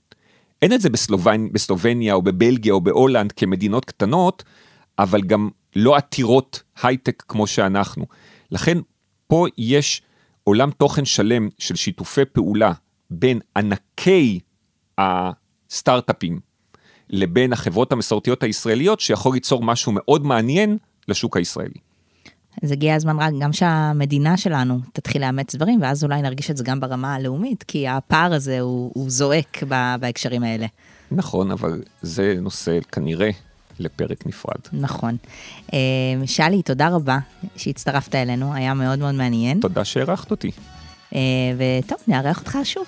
אין 0.62 0.74
את 0.74 0.82
זה 0.82 0.90
בסלובנ... 0.90 1.52
בסלובניה 1.52 2.14
או 2.14 2.22
בבלגיה 2.22 2.74
או 2.74 2.82
בהולנד 2.82 3.32
כמדינות 3.32 3.86
קטנות, 3.86 4.44
אבל 5.00 5.22
גם 5.22 5.50
לא 5.76 5.96
עתירות 5.96 6.64
הייטק 6.84 7.24
כמו 7.28 7.48
שאנחנו. 7.48 8.06
לכן 8.52 8.78
פה 9.28 9.46
יש 9.58 10.02
עולם 10.44 10.72
תוכן 10.72 11.06
שלם 11.06 11.50
של 11.60 11.76
שיתופי 11.76 12.26
פעולה 12.26 12.72
בין 13.10 13.40
ענקי 13.58 14.40
הסטארט-אפים 14.98 16.40
לבין 17.10 17.54
החברות 17.54 17.92
המסורתיות 17.92 18.44
הישראליות, 18.44 19.00
שיכול 19.00 19.34
ליצור 19.34 19.64
משהו 19.64 19.92
מאוד 19.96 20.26
מעניין 20.26 20.78
לשוק 21.08 21.38
הישראלי. 21.38 21.93
אז 22.64 22.72
הגיע 22.72 22.96
הזמן 22.96 23.20
רק 23.20 23.34
גם 23.40 23.54
שהמדינה 23.54 24.38
שלנו 24.38 24.80
תתחיל 24.94 25.22
לאמץ 25.22 25.56
דברים, 25.56 25.82
ואז 25.82 26.04
אולי 26.04 26.22
נרגיש 26.22 26.52
את 26.52 26.58
זה 26.58 26.64
גם 26.64 26.80
ברמה 26.80 27.16
הלאומית, 27.16 27.64
כי 27.64 27.88
הפער 27.88 28.34
הזה 28.34 28.60
הוא, 28.60 28.92
הוא 28.94 29.10
זועק 29.10 29.64
בהקשרים 30.00 30.44
האלה. 30.44 30.66
נכון, 31.12 31.52
אבל 31.52 31.82
זה 32.02 32.36
נושא 32.42 32.80
כנראה 32.92 33.30
לפרק 33.80 34.28
נפרד. 34.28 34.60
נכון. 34.74 35.18
אה, 35.74 35.80
שלי, 36.26 36.62
תודה 36.62 36.90
רבה 36.90 37.18
שהצטרפת 37.56 38.16
אלינו, 38.16 38.54
היה 38.54 38.74
מאוד 38.74 39.00
מאוד 39.00 39.16
מעניין. 39.16 39.60
תודה 39.60 39.86
שהערכת 39.86 40.32
אותי. 40.32 40.52
אה, 41.16 41.20
וטוב, 41.58 41.98
נארח 42.08 42.40
אותך 42.40 42.58
שוב. 42.64 42.86